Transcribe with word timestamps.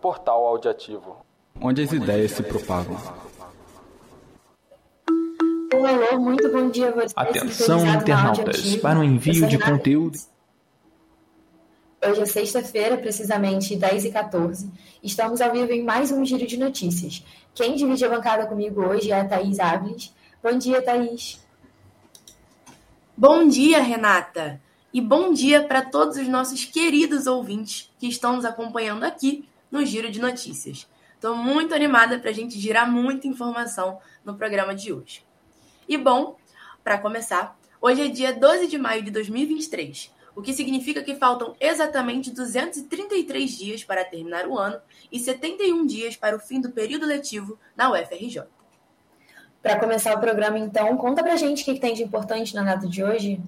Portal 0.00 0.46
Audiativo. 0.46 1.18
Onde 1.60 1.82
as 1.82 1.92
ideias 1.92 2.30
se 2.32 2.42
propagam. 2.42 2.96
Olá, 5.74 6.18
muito 6.18 6.50
bom 6.50 6.70
dia 6.70 6.88
a 6.88 6.92
vocês. 6.92 7.12
Atenção, 7.14 7.86
internautas, 7.86 8.76
para 8.76 8.98
o 8.98 9.04
envio 9.04 9.46
de 9.46 9.58
conteúdo. 9.58 10.18
Hoje 12.02 12.22
é 12.22 12.26
sexta-feira, 12.26 12.96
precisamente 12.96 13.76
10h14. 13.76 14.70
Estamos 15.02 15.40
ao 15.42 15.52
vivo 15.52 15.70
em 15.70 15.84
mais 15.84 16.10
um 16.10 16.24
Giro 16.24 16.46
de 16.46 16.56
Notícias. 16.56 17.22
Quem 17.54 17.76
divide 17.76 18.04
a 18.06 18.08
bancada 18.08 18.46
comigo 18.46 18.82
hoje 18.82 19.12
é 19.12 19.20
a 19.20 19.24
Thaís 19.24 19.60
Áviles. 19.60 20.14
Bom 20.42 20.56
dia, 20.56 20.80
Thaís. 20.80 21.44
Bom 23.14 23.46
dia, 23.46 23.82
Renata. 23.82 24.60
E 24.94 25.00
bom 25.00 25.32
dia 25.32 25.62
para 25.62 25.82
todos 25.82 26.16
os 26.16 26.26
nossos 26.26 26.64
queridos 26.64 27.26
ouvintes 27.26 27.92
que 27.98 28.08
estão 28.08 28.36
nos 28.36 28.46
acompanhando 28.46 29.04
aqui 29.04 29.49
no 29.70 29.84
Giro 29.84 30.10
de 30.10 30.20
Notícias. 30.20 30.88
Estou 31.14 31.36
muito 31.36 31.74
animada 31.74 32.18
para 32.18 32.30
a 32.30 32.32
gente 32.32 32.58
girar 32.58 32.90
muita 32.90 33.26
informação 33.26 33.98
no 34.24 34.34
programa 34.36 34.74
de 34.74 34.92
hoje. 34.92 35.24
E 35.88 35.98
bom, 35.98 36.36
para 36.82 36.98
começar, 36.98 37.58
hoje 37.80 38.02
é 38.02 38.08
dia 38.08 38.32
12 38.32 38.66
de 38.66 38.78
maio 38.78 39.02
de 39.02 39.10
2023, 39.10 40.10
o 40.34 40.40
que 40.40 40.52
significa 40.52 41.02
que 41.02 41.14
faltam 41.14 41.54
exatamente 41.60 42.30
233 42.30 43.50
dias 43.50 43.84
para 43.84 44.04
terminar 44.04 44.46
o 44.46 44.58
ano 44.58 44.80
e 45.12 45.18
71 45.18 45.84
dias 45.84 46.16
para 46.16 46.36
o 46.36 46.40
fim 46.40 46.60
do 46.60 46.70
período 46.70 47.04
letivo 47.04 47.58
na 47.76 47.92
UFRJ. 47.92 48.44
Para 49.62 49.78
começar 49.78 50.16
o 50.16 50.20
programa, 50.20 50.58
então, 50.58 50.96
conta 50.96 51.22
pra 51.22 51.36
gente 51.36 51.62
o 51.62 51.64
que 51.66 51.78
tem 51.78 51.92
de 51.92 52.02
importante 52.02 52.54
na 52.54 52.62
data 52.62 52.88
de 52.88 53.04
hoje. 53.04 53.38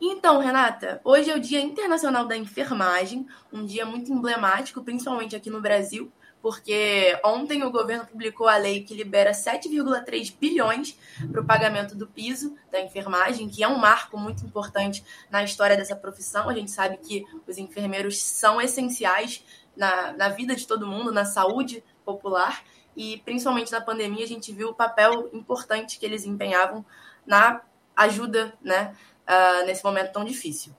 Então, 0.00 0.38
Renata, 0.38 1.00
hoje 1.02 1.28
é 1.28 1.34
o 1.34 1.40
Dia 1.40 1.60
Internacional 1.60 2.24
da 2.24 2.36
Enfermagem, 2.36 3.26
um 3.52 3.66
dia 3.66 3.84
muito 3.84 4.12
emblemático, 4.12 4.84
principalmente 4.84 5.34
aqui 5.34 5.50
no 5.50 5.60
Brasil, 5.60 6.12
porque 6.40 7.18
ontem 7.24 7.64
o 7.64 7.70
governo 7.72 8.06
publicou 8.06 8.46
a 8.46 8.56
lei 8.56 8.84
que 8.84 8.94
libera 8.94 9.32
7,3 9.32 10.36
bilhões 10.38 10.96
para 11.32 11.40
o 11.40 11.44
pagamento 11.44 11.96
do 11.96 12.06
piso 12.06 12.56
da 12.70 12.80
enfermagem, 12.80 13.48
que 13.48 13.64
é 13.64 13.66
um 13.66 13.76
marco 13.76 14.16
muito 14.16 14.46
importante 14.46 15.04
na 15.28 15.42
história 15.42 15.76
dessa 15.76 15.96
profissão. 15.96 16.48
A 16.48 16.54
gente 16.54 16.70
sabe 16.70 16.98
que 16.98 17.26
os 17.44 17.58
enfermeiros 17.58 18.22
são 18.22 18.60
essenciais 18.60 19.44
na, 19.76 20.12
na 20.12 20.28
vida 20.28 20.54
de 20.54 20.64
todo 20.64 20.86
mundo, 20.86 21.12
na 21.12 21.24
saúde 21.24 21.82
popular, 22.04 22.62
e 22.96 23.20
principalmente 23.24 23.72
na 23.72 23.80
pandemia 23.80 24.24
a 24.24 24.28
gente 24.28 24.52
viu 24.52 24.68
o 24.68 24.74
papel 24.74 25.28
importante 25.32 25.98
que 25.98 26.06
eles 26.06 26.24
empenhavam 26.24 26.86
na 27.26 27.62
ajuda 27.98 28.54
né, 28.62 28.94
uh, 29.28 29.66
nesse 29.66 29.84
momento 29.84 30.12
tão 30.12 30.24
difícil. 30.24 30.72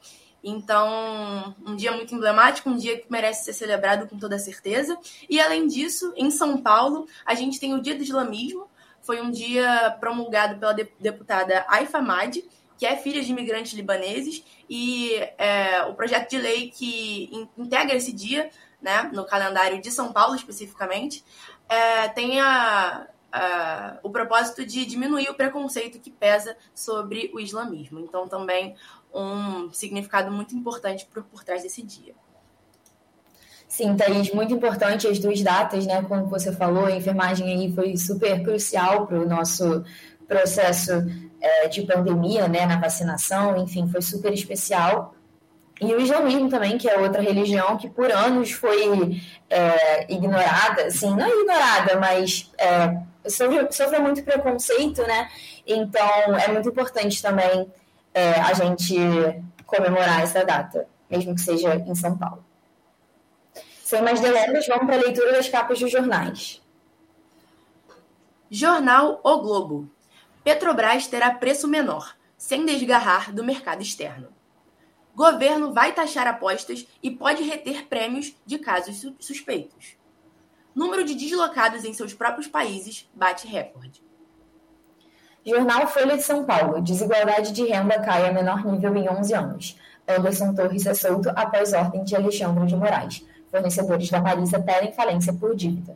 Então, 0.44 1.56
um 1.66 1.76
dia 1.76 1.92
muito 1.92 2.16
emblemático, 2.16 2.70
um 2.70 2.78
dia 2.78 2.98
que 2.98 3.12
merece 3.12 3.46
ser 3.46 3.54
celebrado 3.54 4.08
com 4.08 4.18
toda 4.18 4.40
certeza. 4.40 4.98
E 5.30 5.40
além 5.40 5.68
disso, 5.68 6.14
em 6.16 6.32
São 6.32 6.58
Paulo, 6.58 7.08
a 7.26 7.36
gente 7.36 7.60
tem 7.60 7.74
o 7.74 7.82
Dia 7.82 7.96
do 7.96 8.04
Islamismo. 8.04 8.70
Foi 9.02 9.22
um 9.22 9.32
dia 9.32 9.98
promulgado 10.00 10.58
pela 10.58 10.74
deputada 10.74 11.66
Aifa 11.68 12.02
Madi, 12.02 12.48
que 12.78 12.86
é 12.86 12.96
filha 12.96 13.22
de 13.22 13.32
imigrantes 13.32 13.74
libaneses, 13.74 14.42
e 14.70 15.16
é, 15.38 15.84
o 15.84 15.94
projeto 15.94 16.30
de 16.30 16.38
lei 16.38 16.70
que 16.70 17.30
integra 17.58 17.98
esse 17.98 18.14
dia, 18.14 18.50
né, 18.82 19.10
no 19.14 19.26
calendário 19.26 19.82
de 19.82 19.92
São 19.92 20.14
Paulo 20.14 20.34
especificamente, 20.34 21.26
é, 21.68 22.08
tem 22.08 22.40
a, 22.40 23.06
uh, 23.34 24.00
o 24.04 24.10
propósito 24.10 24.66
de 24.66 24.86
diminuir 24.86 25.30
o 25.30 25.34
preconceito 25.34 26.00
que 26.00 26.12
pesa 26.12 26.56
sobre 26.74 27.32
o 27.34 27.40
islamismo. 27.40 28.00
Então, 28.00 28.28
também 28.28 28.76
um 29.14 29.72
significado 29.72 30.32
muito 30.32 30.56
importante 30.56 31.08
por, 31.12 31.24
por 31.24 31.44
trás 31.44 31.64
desse 31.64 31.82
dia. 31.82 32.14
Sim, 33.68 33.96
Thaís, 33.96 34.34
muito 34.34 34.54
importante 34.54 35.08
as 35.08 35.20
duas 35.20 35.42
datas, 35.42 35.86
né? 35.86 36.02
Como 36.02 36.26
você 36.26 36.52
falou, 36.52 36.86
a 36.86 36.92
enfermagem 36.92 37.48
aí 37.54 37.74
foi 37.74 37.96
super 37.98 38.42
crucial 38.44 39.06
para 39.06 39.20
o 39.20 39.28
nosso 39.28 39.84
processo 40.28 40.92
é, 41.40 41.68
de 41.68 41.84
pandemia, 41.84 42.48
né? 42.48 42.66
Na 42.66 42.80
vacinação, 42.80 43.58
enfim, 43.58 43.88
foi 43.88 44.02
super 44.02 44.34
especial. 44.34 45.14
E 45.80 45.94
o 45.94 46.02
islamismo 46.02 46.50
também, 46.50 46.78
que 46.78 46.90
é 46.90 46.98
outra 46.98 47.22
religião 47.22 47.78
que 47.78 47.90
por 47.90 48.12
anos 48.12 48.52
foi 48.52 49.22
é, 49.50 50.12
ignorada, 50.12 50.88
assim, 50.88 51.16
não 51.16 51.30
ignorada, 51.30 51.98
mas 52.00 52.52
é, 52.58 52.98
sofre, 53.28 54.00
muito 54.00 54.24
preconceito, 54.24 55.02
né? 55.04 55.30
Então 55.66 56.36
é 56.36 56.48
muito 56.50 56.70
importante 56.70 57.22
também 57.22 57.72
é, 58.14 58.32
a 58.34 58.54
gente 58.54 58.96
comemorar 59.66 60.22
essa 60.22 60.44
data, 60.44 60.88
mesmo 61.10 61.36
que 61.36 61.42
seja 61.42 61.76
em 61.76 61.96
São 61.96 62.18
Paulo. 62.18 62.44
Sem 63.84 64.02
mais 64.02 64.20
delongas, 64.20 64.68
vamos 64.68 64.86
para 64.86 64.96
a 64.96 65.00
leitura 65.00 65.32
das 65.34 65.50
capas 65.50 65.80
dos 65.80 65.92
jornais. 65.92 66.62
Jornal 68.50 69.20
O 69.24 69.38
Globo. 69.40 69.90
Petrobras 70.44 71.08
terá 71.08 71.32
preço 71.32 71.68
menor, 71.68 72.16
sem 72.38 72.66
desgarrar 72.66 73.34
do 73.34 73.44
mercado 73.44 73.82
externo. 73.82 74.30
Governo 75.16 75.74
vai 75.74 75.92
taxar 75.92 76.28
apostas 76.28 76.88
e 77.04 77.12
pode 77.12 77.44
reter 77.44 77.88
prêmios 77.88 78.34
de 78.46 78.58
casos 78.58 79.06
suspeitos. 79.20 79.99
Número 80.76 81.04
de 81.04 81.16
deslocados 81.16 81.84
em 81.84 81.94
seus 81.94 82.14
próprios 82.14 82.48
países 82.48 83.10
bate 83.14 83.48
recorde. 83.48 84.02
Jornal 85.46 85.88
Folha 85.88 86.18
de 86.18 86.24
São 86.24 86.46
Paulo. 86.46 86.82
Desigualdade 86.82 87.52
de 87.52 87.66
renda 87.66 88.00
cai 88.00 88.28
a 88.28 88.32
menor 88.32 88.66
nível 88.66 88.96
em 88.96 89.10
11 89.10 89.34
anos. 89.34 89.78
Anderson 90.08 90.54
Torres 90.54 90.86
é 90.86 90.94
solto 90.94 91.30
após 91.30 91.74
ordem 91.74 92.04
de 92.04 92.16
Alexandre 92.16 92.66
de 92.66 92.76
Moraes. 92.76 93.26
Fornecedores 93.52 94.10
da 94.10 94.22
Marisa 94.22 94.60
pedem 94.60 94.92
falência 94.92 95.34
por 95.34 95.56
dívida. 95.56 95.96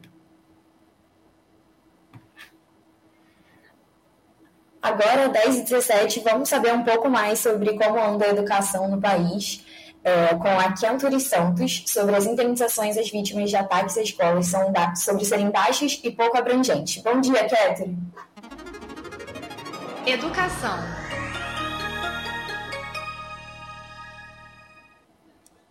Agora, 4.81 5.29
10h17, 5.29 6.21
vamos 6.23 6.49
saber 6.49 6.73
um 6.73 6.83
pouco 6.83 7.09
mais 7.09 7.39
sobre 7.39 7.73
como 7.77 7.97
anda 7.97 8.25
a 8.25 8.29
educação 8.29 8.89
no 8.89 8.99
país 8.99 9.62
é, 10.03 10.35
com 10.35 10.47
a 10.47 10.71
Kianturi 10.73 11.19
Santos 11.19 11.83
sobre 11.87 12.15
as 12.15 12.25
indenizações 12.25 12.97
às 12.97 13.09
vítimas 13.09 13.49
de 13.49 13.55
ataques 13.55 13.97
às 13.97 14.03
escolas 14.03 14.47
são 14.47 14.73
sobre 14.95 15.23
serem 15.23 15.49
baixas 15.49 15.99
e 16.03 16.11
pouco 16.11 16.37
abrangentes. 16.37 17.01
Bom 17.01 17.21
dia, 17.21 17.47
Catherine. 17.47 17.97
Educação. 20.05 20.77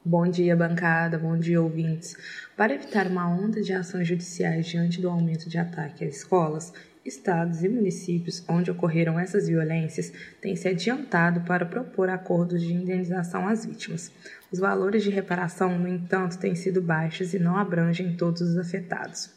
Bom 0.05 0.29
dia, 0.29 0.57
bancada. 0.57 1.19
Bom 1.19 1.39
dia, 1.39 1.63
ouvintes. 1.63 2.17
Para 2.57 2.75
evitar 2.75 3.07
uma 3.07 3.29
onda 3.29 3.63
de 3.63 3.73
ações 3.73 4.09
judiciais 4.09 4.67
diante 4.67 5.01
do 5.01 5.09
aumento 5.09 5.49
de 5.49 5.59
ataque 5.59 6.05
às 6.05 6.17
escolas, 6.17 6.73
estados 7.05 7.63
e 7.63 7.69
municípios 7.69 8.45
onde 8.49 8.71
ocorreram 8.71 9.19
essas 9.19 9.49
violências 9.49 10.13
têm 10.41 10.57
se 10.57 10.69
adiantado 10.69 11.41
para 11.43 11.67
propor 11.67 12.09
acordos 12.09 12.63
de 12.63 12.73
indenização 12.73 13.47
às 13.49 13.65
vítimas. 13.65 14.11
Os 14.51 14.59
valores 14.59 15.03
de 15.03 15.11
reparação, 15.11 15.79
no 15.79 15.89
entanto, 15.89 16.39
têm 16.39 16.55
sido 16.55 16.81
baixos 16.81 17.35
e 17.35 17.39
não 17.39 17.57
abrangem 17.57 18.17
todos 18.17 18.43
os 18.43 18.57
afetados. 18.57 19.31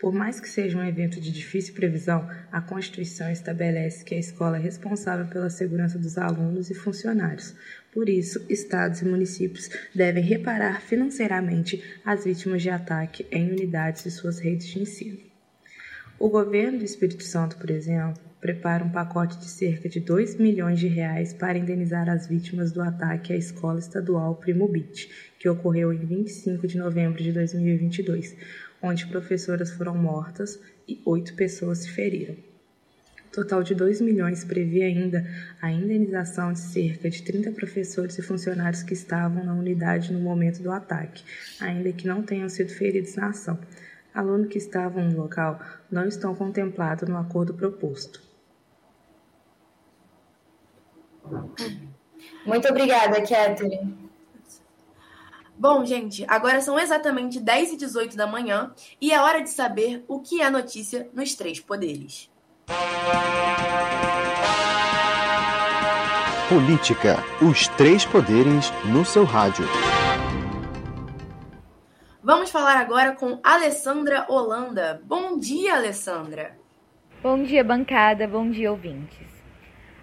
Por 0.00 0.14
mais 0.14 0.40
que 0.40 0.48
seja 0.48 0.78
um 0.78 0.84
evento 0.84 1.20
de 1.20 1.30
difícil 1.30 1.74
previsão, 1.74 2.26
a 2.50 2.58
Constituição 2.58 3.30
estabelece 3.30 4.02
que 4.02 4.14
a 4.14 4.18
escola 4.18 4.56
é 4.56 4.60
responsável 4.60 5.26
pela 5.26 5.50
segurança 5.50 5.98
dos 5.98 6.16
alunos 6.16 6.70
e 6.70 6.74
funcionários. 6.74 7.54
Por 7.92 8.08
isso, 8.08 8.42
estados 8.48 9.02
e 9.02 9.04
municípios 9.04 9.68
devem 9.94 10.24
reparar 10.24 10.80
financeiramente 10.80 11.84
as 12.02 12.24
vítimas 12.24 12.62
de 12.62 12.70
ataque 12.70 13.26
em 13.30 13.50
unidades 13.50 14.04
de 14.04 14.10
suas 14.10 14.38
redes 14.38 14.68
de 14.68 14.80
ensino. 14.80 15.29
O 16.20 16.28
governo 16.28 16.80
do 16.80 16.84
Espírito 16.84 17.24
Santo, 17.24 17.56
por 17.56 17.70
exemplo, 17.70 18.22
prepara 18.42 18.84
um 18.84 18.90
pacote 18.90 19.38
de 19.38 19.46
cerca 19.46 19.88
de 19.88 20.00
2 20.00 20.36
milhões 20.36 20.78
de 20.78 20.86
reais 20.86 21.32
para 21.32 21.56
indenizar 21.56 22.10
as 22.10 22.26
vítimas 22.26 22.70
do 22.72 22.82
ataque 22.82 23.32
à 23.32 23.36
escola 23.38 23.78
estadual 23.78 24.34
Primo 24.34 24.68
Bit, 24.68 25.10
que 25.38 25.48
ocorreu 25.48 25.94
em 25.94 26.04
25 26.04 26.66
de 26.66 26.76
novembro 26.76 27.22
de 27.22 27.32
2022, 27.32 28.36
onde 28.82 29.06
professoras 29.06 29.70
foram 29.70 29.96
mortas 29.96 30.60
e 30.86 31.00
oito 31.06 31.34
pessoas 31.34 31.78
se 31.78 31.90
feriram. 31.90 32.36
O 33.28 33.32
total 33.32 33.62
de 33.62 33.74
2 33.74 34.02
milhões 34.02 34.44
previa 34.44 34.84
ainda 34.84 35.26
a 35.58 35.72
indenização 35.72 36.52
de 36.52 36.60
cerca 36.60 37.08
de 37.08 37.22
30 37.22 37.50
professores 37.52 38.18
e 38.18 38.22
funcionários 38.22 38.82
que 38.82 38.92
estavam 38.92 39.42
na 39.42 39.54
unidade 39.54 40.12
no 40.12 40.20
momento 40.20 40.62
do 40.62 40.70
ataque, 40.70 41.24
ainda 41.58 41.90
que 41.94 42.06
não 42.06 42.22
tenham 42.22 42.50
sido 42.50 42.68
feridos 42.74 43.16
na 43.16 43.28
ação. 43.28 43.58
Alunos 44.12 44.48
que 44.48 44.58
estavam 44.58 45.08
no 45.08 45.16
local 45.16 45.79
não 45.90 46.06
estão 46.06 46.34
contemplados 46.34 47.08
no 47.08 47.16
acordo 47.16 47.54
proposto. 47.54 48.22
Muito 52.44 52.68
obrigada, 52.68 53.20
Catherine. 53.20 54.10
Bom, 55.56 55.84
gente, 55.84 56.24
agora 56.26 56.60
são 56.62 56.78
exatamente 56.78 57.38
10 57.38 57.72
e 57.72 57.76
18 57.76 58.16
da 58.16 58.26
manhã 58.26 58.72
e 58.98 59.12
é 59.12 59.20
hora 59.20 59.42
de 59.42 59.50
saber 59.50 60.02
o 60.08 60.20
que 60.20 60.40
é 60.40 60.48
notícia 60.48 61.10
nos 61.12 61.34
três 61.34 61.60
poderes. 61.60 62.30
Política, 66.48 67.22
os 67.42 67.68
três 67.68 68.06
poderes 68.06 68.72
no 68.86 69.04
seu 69.04 69.24
rádio. 69.24 69.66
Vamos 72.32 72.52
falar 72.52 72.76
agora 72.76 73.10
com 73.10 73.40
Alessandra 73.42 74.24
Holanda. 74.28 75.02
Bom 75.04 75.36
dia, 75.36 75.74
Alessandra. 75.74 76.56
Bom 77.20 77.42
dia, 77.42 77.64
bancada. 77.64 78.28
Bom 78.28 78.48
dia, 78.48 78.70
ouvintes. 78.70 79.26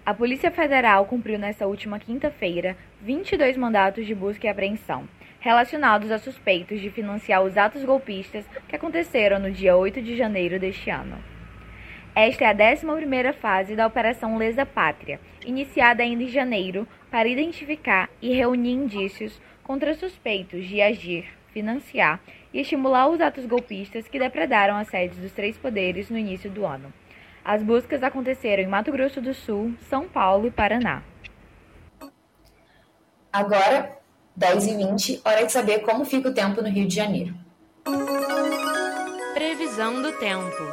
A 0.06 0.14
Polícia 0.14 0.52
Federal 0.52 1.06
cumpriu 1.06 1.40
nesta 1.40 1.66
última 1.66 1.98
quinta-feira 2.00 2.76
22 3.02 3.56
mandatos 3.56 4.06
de 4.06 4.14
busca 4.14 4.46
e 4.46 4.50
apreensão 4.50 5.08
relacionados 5.40 6.12
a 6.12 6.20
suspeitos 6.20 6.82
de 6.82 6.90
financiar 6.90 7.42
os 7.46 7.56
atos 7.56 7.86
golpistas 7.86 8.44
que 8.68 8.76
aconteceram 8.76 9.40
no 9.40 9.50
dia 9.50 9.78
8 9.78 10.02
de 10.02 10.18
janeiro 10.18 10.60
deste 10.60 10.90
ano. 10.90 11.24
Esta 12.14 12.44
é 12.44 12.48
a 12.48 12.54
11ª 12.54 13.34
fase 13.36 13.74
da 13.74 13.88
Operação 13.88 14.38
Lesa 14.38 14.66
Pátria, 14.66 15.22
iniciada 15.46 16.04
ainda 16.04 16.24
em 16.24 16.28
janeiro 16.28 16.86
para 17.10 17.30
identificar 17.30 18.10
e 18.22 18.34
reunir 18.34 18.74
indícios 18.74 19.42
contra 19.64 19.94
suspeitos 19.94 20.66
de 20.66 20.82
agir, 20.82 21.38
financiar 21.58 22.22
e 22.54 22.62
estimular 22.62 23.10
os 23.10 23.20
atos 23.20 23.48
golpistas 23.48 24.08
que 24.08 24.20
depredaram 24.20 24.78
as 24.78 24.88
sedes 24.90 25.18
dos 25.18 25.32
três 25.32 25.58
poderes 25.58 26.08
no 26.08 26.18
início 26.18 26.52
do 26.52 26.64
ano. 26.64 26.94
As 27.44 27.64
buscas 27.64 28.04
aconteceram 28.04 28.62
em 28.62 28.68
Mato 28.68 28.92
Grosso 28.92 29.20
do 29.20 29.34
Sul, 29.34 29.74
São 29.90 30.08
Paulo 30.08 30.48
e 30.48 30.52
Paraná. 30.52 31.02
Agora, 33.34 33.98
10h20, 34.40 35.22
hora 35.26 35.46
de 35.46 35.52
saber 35.52 35.80
como 35.80 36.06
fica 36.06 36.30
o 36.30 36.34
tempo 36.34 36.62
no 36.62 36.70
Rio 36.70 36.88
de 36.88 36.96
Janeiro. 36.96 37.34
Previsão 39.34 40.00
do 40.02 40.12
tempo. 40.14 40.64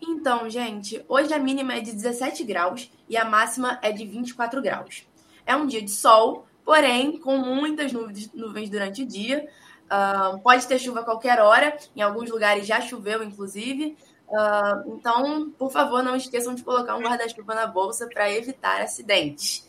Então, 0.00 0.50
gente, 0.50 1.04
hoje 1.08 1.32
a 1.32 1.38
mínima 1.38 1.74
é 1.74 1.80
de 1.80 1.92
17 1.92 2.42
graus 2.44 2.90
e 3.08 3.16
a 3.16 3.24
máxima 3.24 3.78
é 3.82 3.92
de 3.92 4.04
24 4.04 4.60
graus. 4.62 5.06
É 5.46 5.54
um 5.54 5.66
dia 5.66 5.82
de 5.82 5.90
sol, 5.90 6.46
porém 6.64 7.18
com 7.18 7.36
muitas 7.36 7.92
nuvens 7.92 8.70
durante 8.70 9.02
o 9.02 9.06
dia. 9.06 9.48
Uh, 9.84 10.40
pode 10.40 10.66
ter 10.66 10.78
chuva 10.78 11.00
a 11.00 11.04
qualquer 11.04 11.38
hora, 11.40 11.76
em 11.94 12.00
alguns 12.00 12.30
lugares 12.30 12.66
já 12.66 12.80
choveu, 12.80 13.22
inclusive. 13.22 13.96
Uh, 14.28 14.94
então, 14.94 15.50
por 15.58 15.70
favor, 15.70 16.02
não 16.02 16.16
esqueçam 16.16 16.54
de 16.54 16.64
colocar 16.64 16.96
um 16.96 17.02
guarda-chuva 17.02 17.54
na 17.54 17.66
bolsa 17.66 18.08
para 18.12 18.32
evitar 18.32 18.80
acidentes. 18.80 19.68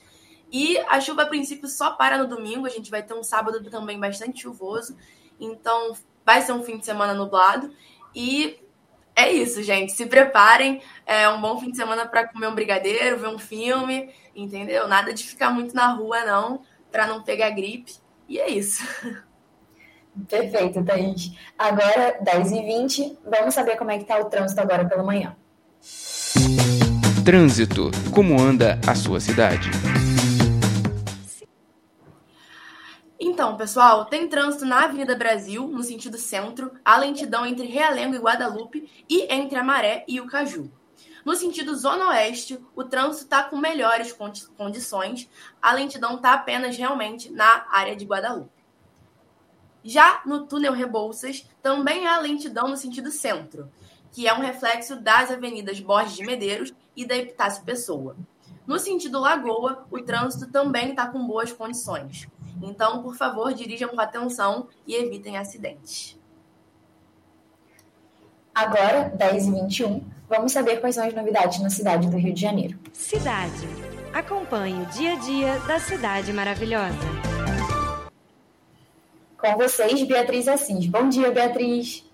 E 0.51 0.77
a 0.88 1.01
chuva, 1.01 1.24
a 1.24 1.25
princípio, 1.25 1.68
só 1.68 1.92
para 1.92 2.18
no 2.18 2.28
domingo. 2.28 2.66
A 2.66 2.69
gente 2.69 2.89
vai 2.89 3.04
ter 3.04 3.13
um 3.13 3.24
sábado 3.24 3.62
também 3.69 4.00
bastante 4.00 4.42
chuvoso. 4.42 4.95
Então, 5.39 5.95
vai 6.25 6.42
ser 6.42 6.54
um 6.54 6.63
fim 6.63 6.78
de 6.78 6.86
semana 6.86 7.13
nublado. 7.13 7.74
E 8.16 8.57
é 9.15 9.31
isso, 9.31 9.63
gente. 9.63 9.94
Se 9.94 10.06
preparem. 10.06 10.81
É 11.06 11.29
um 11.29 11.39
bom 11.39 11.59
fim 11.59 11.71
de 11.71 11.77
semana 11.77 12.06
para 12.06 12.27
comer 12.27 12.47
um 12.47 12.56
brigadeiro, 12.56 13.19
ver 13.19 13.27
um 13.27 13.38
filme, 13.38 14.09
entendeu? 14.35 14.88
Nada 14.88 15.13
de 15.13 15.23
ficar 15.23 15.51
muito 15.51 15.75
na 15.75 15.94
rua, 15.94 16.25
não, 16.25 16.62
para 16.91 17.06
não 17.06 17.23
pegar 17.23 17.51
gripe. 17.51 17.94
E 18.27 18.39
é 18.39 18.50
isso. 18.50 18.83
Perfeito, 20.27 20.83
Thaís. 20.83 21.31
Agora, 21.57 22.17
10h20, 22.23 23.17
vamos 23.29 23.53
saber 23.53 23.77
como 23.77 23.91
é 23.91 23.97
que 23.97 24.03
está 24.03 24.17
o 24.17 24.25
trânsito 24.25 24.62
agora 24.62 24.85
pela 24.85 25.03
manhã. 25.03 25.35
Trânsito. 27.23 27.91
Como 28.11 28.39
anda 28.39 28.79
a 28.88 28.95
sua 28.95 29.19
cidade? 29.19 29.69
Então, 33.17 33.56
pessoal, 33.56 34.06
tem 34.06 34.27
trânsito 34.27 34.65
na 34.65 34.83
Avenida 34.83 35.15
Brasil, 35.15 35.65
no 35.67 35.81
sentido 35.81 36.17
centro, 36.17 36.73
a 36.83 36.97
lentidão 36.97 37.45
entre 37.45 37.65
Realengo 37.65 38.13
e 38.13 38.19
Guadalupe 38.19 38.91
e 39.09 39.33
entre 39.33 39.57
a 39.57 39.63
Maré 39.63 40.03
e 40.06 40.19
o 40.19 40.27
Caju. 40.27 40.69
No 41.23 41.33
sentido 41.33 41.75
zona 41.75 42.09
oeste, 42.09 42.59
o 42.75 42.83
trânsito 42.83 43.23
está 43.23 43.45
com 43.45 43.56
melhores 43.56 44.13
condições, 44.57 45.29
a 45.62 45.71
lentidão 45.71 46.17
está 46.17 46.33
apenas 46.33 46.75
realmente 46.75 47.31
na 47.31 47.65
área 47.71 47.95
de 47.95 48.03
Guadalupe. 48.06 48.51
Já 49.81 50.21
no 50.25 50.45
túnel 50.45 50.73
Rebouças, 50.73 51.47
também 51.63 52.06
há 52.07 52.19
lentidão 52.19 52.68
no 52.68 52.75
sentido 52.75 53.09
centro, 53.11 53.71
que 54.11 54.27
é 54.27 54.33
um 54.33 54.41
reflexo 54.41 54.97
das 54.97 55.31
avenidas 55.31 55.79
Borges 55.79 56.18
de 56.18 56.25
Medeiros 56.25 56.73
e 56.95 57.06
da 57.06 57.15
Epitácio 57.15 57.63
Pessoa. 57.63 58.18
No 58.68 58.77
sentido 58.77 59.19
Lagoa, 59.19 59.85
o 59.89 60.01
trânsito 60.01 60.51
também 60.51 60.89
está 60.89 61.07
com 61.07 61.25
boas 61.25 61.51
condições. 61.53 62.27
Então, 62.62 63.02
por 63.02 63.16
favor, 63.16 63.54
dirijam 63.54 63.90
com 63.90 64.00
atenção 64.00 64.68
e 64.88 64.96
evitem 64.96 65.38
acidentes. 65.38 66.18
Agora, 68.54 69.12
10h21, 69.18 70.02
vamos 70.30 70.52
saber 70.52 70.80
quais 70.80 70.96
são 70.96 71.06
as 71.06 71.13
novidades 71.13 71.60
na 71.60 71.69
cidade 71.69 72.10
do 72.10 72.18
Rio 72.18 72.34
de 72.34 72.42
Janeiro. 72.42 72.80
Cidade. 72.94 73.68
Acompanhe 74.13 74.81
o 74.81 74.86
dia 74.86 75.13
a 75.13 75.16
dia 75.18 75.60
da 75.68 75.78
cidade 75.78 76.31
maravilhosa. 76.31 76.96
Com 79.38 79.57
vocês, 79.57 80.02
Beatriz 80.04 80.48
Assis. 80.48 80.86
Bom 80.88 81.10
dia, 81.10 81.30
Beatriz. 81.31 82.06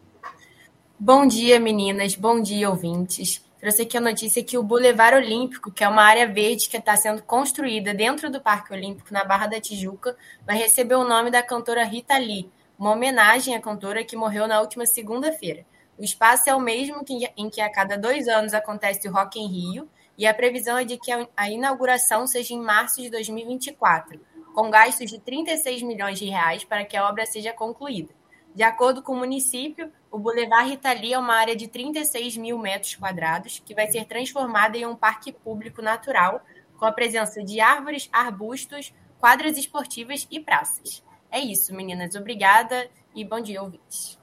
Bom 0.99 1.27
dia, 1.27 1.59
meninas. 1.59 2.15
Bom 2.15 2.41
dia, 2.41 2.69
ouvintes. 2.69 3.43
Trouxe 3.61 3.83
aqui 3.83 3.95
a 3.95 4.01
notícia 4.01 4.43
que 4.43 4.57
o 4.57 4.63
Boulevard 4.63 5.17
Olímpico, 5.17 5.71
que 5.71 5.83
é 5.83 5.87
uma 5.87 6.01
área 6.01 6.27
verde 6.27 6.67
que 6.67 6.77
está 6.77 6.97
sendo 6.97 7.21
construída 7.21 7.93
dentro 7.93 8.27
do 8.27 8.41
Parque 8.41 8.73
Olímpico, 8.73 9.13
na 9.13 9.23
Barra 9.23 9.45
da 9.45 9.61
Tijuca, 9.61 10.17
vai 10.43 10.57
receber 10.57 10.95
o 10.95 11.03
nome 11.03 11.29
da 11.29 11.43
cantora 11.43 11.83
Rita 11.83 12.17
Lee, 12.17 12.49
uma 12.77 12.91
homenagem 12.91 13.55
à 13.55 13.61
cantora 13.61 14.03
que 14.03 14.15
morreu 14.15 14.47
na 14.47 14.59
última 14.59 14.87
segunda-feira. 14.87 15.63
O 15.95 16.03
espaço 16.03 16.49
é 16.49 16.55
o 16.55 16.59
mesmo 16.59 17.05
em 17.37 17.49
que 17.51 17.61
a 17.61 17.71
cada 17.71 17.95
dois 17.95 18.27
anos 18.27 18.55
acontece 18.55 19.07
o 19.07 19.11
Rock 19.11 19.39
em 19.39 19.47
Rio, 19.47 19.87
e 20.17 20.25
a 20.25 20.33
previsão 20.33 20.79
é 20.79 20.83
de 20.83 20.97
que 20.97 21.11
a 21.37 21.49
inauguração 21.51 22.25
seja 22.25 22.55
em 22.55 22.59
março 22.59 22.99
de 22.99 23.11
2024 23.11 24.19
com 24.53 24.69
gastos 24.69 25.09
de 25.09 25.19
36 25.19 25.81
milhões 25.81 26.19
de 26.19 26.25
reais 26.25 26.63
para 26.63 26.83
que 26.83 26.97
a 26.97 27.07
obra 27.07 27.25
seja 27.25 27.53
concluída. 27.53 28.13
De 28.53 28.63
acordo 28.63 29.01
com 29.01 29.13
o 29.13 29.17
município, 29.17 29.91
o 30.11 30.19
Boulevard 30.19 30.69
Ritali 30.69 31.13
é 31.13 31.19
uma 31.19 31.35
área 31.35 31.55
de 31.55 31.67
36 31.67 32.35
mil 32.37 32.57
metros 32.57 32.95
quadrados 32.95 33.61
que 33.65 33.73
vai 33.73 33.89
ser 33.89 34.05
transformada 34.05 34.77
em 34.77 34.85
um 34.85 34.95
parque 34.95 35.31
público 35.31 35.81
natural, 35.81 36.43
com 36.77 36.85
a 36.85 36.91
presença 36.91 37.43
de 37.43 37.61
árvores, 37.61 38.09
arbustos, 38.11 38.93
quadras 39.19 39.57
esportivas 39.57 40.27
e 40.29 40.39
praças. 40.39 41.03
É 41.31 41.39
isso, 41.39 41.73
meninas. 41.73 42.15
Obrigada 42.15 42.89
e 43.15 43.23
bom 43.23 43.39
dia, 43.39 43.61
ouvintes. 43.61 44.19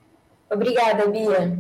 Obrigada, 0.50 1.06
Bia. 1.06 1.58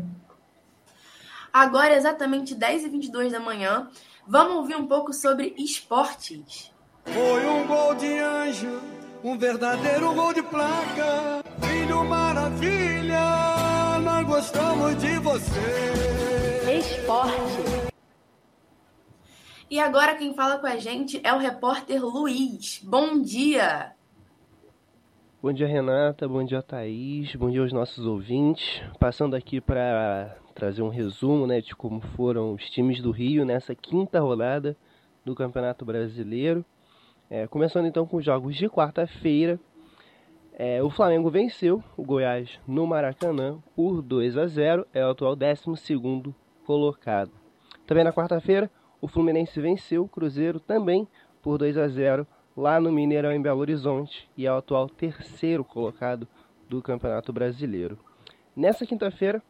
Agora, 1.52 1.94
exatamente 1.94 2.54
10h22 2.54 3.30
da 3.30 3.40
manhã, 3.40 3.90
vamos 4.26 4.56
ouvir 4.56 4.76
um 4.76 4.86
pouco 4.86 5.12
sobre 5.12 5.54
esportes. 5.56 6.70
Foi 7.04 7.46
um 7.46 7.66
gol 7.66 7.94
de 7.94 8.18
anjo, 8.18 8.80
um 9.22 9.36
verdadeiro 9.36 10.14
gol 10.14 10.32
de 10.32 10.42
placa. 10.42 11.42
Filho 11.60 12.04
maravilha, 12.04 13.20
nós 14.02 14.26
gostamos 14.26 14.96
de 14.98 15.18
você. 15.18 16.78
Esporte. 16.78 17.88
E 19.70 19.78
agora 19.78 20.16
quem 20.16 20.34
fala 20.34 20.58
com 20.58 20.66
a 20.66 20.76
gente 20.76 21.20
é 21.24 21.32
o 21.32 21.38
repórter 21.38 22.02
Luiz. 22.02 22.80
Bom 22.82 23.20
dia! 23.20 23.92
Bom 25.40 25.52
dia, 25.52 25.68
Renata. 25.68 26.26
Bom 26.26 26.44
dia, 26.44 26.62
Thaís. 26.62 27.34
Bom 27.36 27.50
dia 27.50 27.60
aos 27.60 27.72
nossos 27.72 28.04
ouvintes. 28.04 28.82
Passando 28.98 29.36
aqui 29.36 29.60
para 29.60 30.36
trazer 30.54 30.82
um 30.82 30.88
resumo 30.88 31.46
né, 31.46 31.60
de 31.60 31.76
como 31.76 32.00
foram 32.00 32.54
os 32.54 32.68
times 32.70 33.00
do 33.00 33.12
Rio 33.12 33.44
nessa 33.44 33.74
quinta 33.74 34.18
rodada 34.20 34.76
do 35.24 35.36
Campeonato 35.36 35.84
Brasileiro. 35.84 36.64
É, 37.30 37.46
começando 37.46 37.86
então 37.86 38.06
com 38.06 38.16
os 38.16 38.24
jogos 38.24 38.56
de 38.56 38.68
quarta-feira, 38.70 39.60
é, 40.54 40.82
o 40.82 40.88
Flamengo 40.88 41.30
venceu 41.30 41.84
o 41.94 42.02
Goiás 42.02 42.58
no 42.66 42.86
Maracanã 42.86 43.58
por 43.76 44.00
2 44.00 44.38
a 44.38 44.46
0, 44.46 44.86
é 44.94 45.04
o 45.04 45.10
atual 45.10 45.36
12 45.36 46.34
colocado. 46.64 47.30
Também 47.86 48.02
na 48.02 48.12
quarta-feira, 48.12 48.70
o 49.00 49.06
Fluminense 49.06 49.60
venceu 49.60 50.04
o 50.04 50.08
Cruzeiro 50.08 50.58
também 50.58 51.06
por 51.42 51.58
2 51.58 51.76
a 51.76 51.86
0 51.86 52.26
lá 52.56 52.80
no 52.80 52.90
Mineirão 52.90 53.30
em 53.30 53.40
Belo 53.40 53.60
Horizonte 53.60 54.28
e 54.36 54.46
é 54.46 54.52
o 54.52 54.56
atual 54.56 54.88
terceiro 54.88 55.62
colocado 55.62 56.26
do 56.68 56.82
Campeonato 56.82 57.32
Brasileiro. 57.32 57.98
Nessa 58.56 58.84
quinta-feira, 58.86 59.42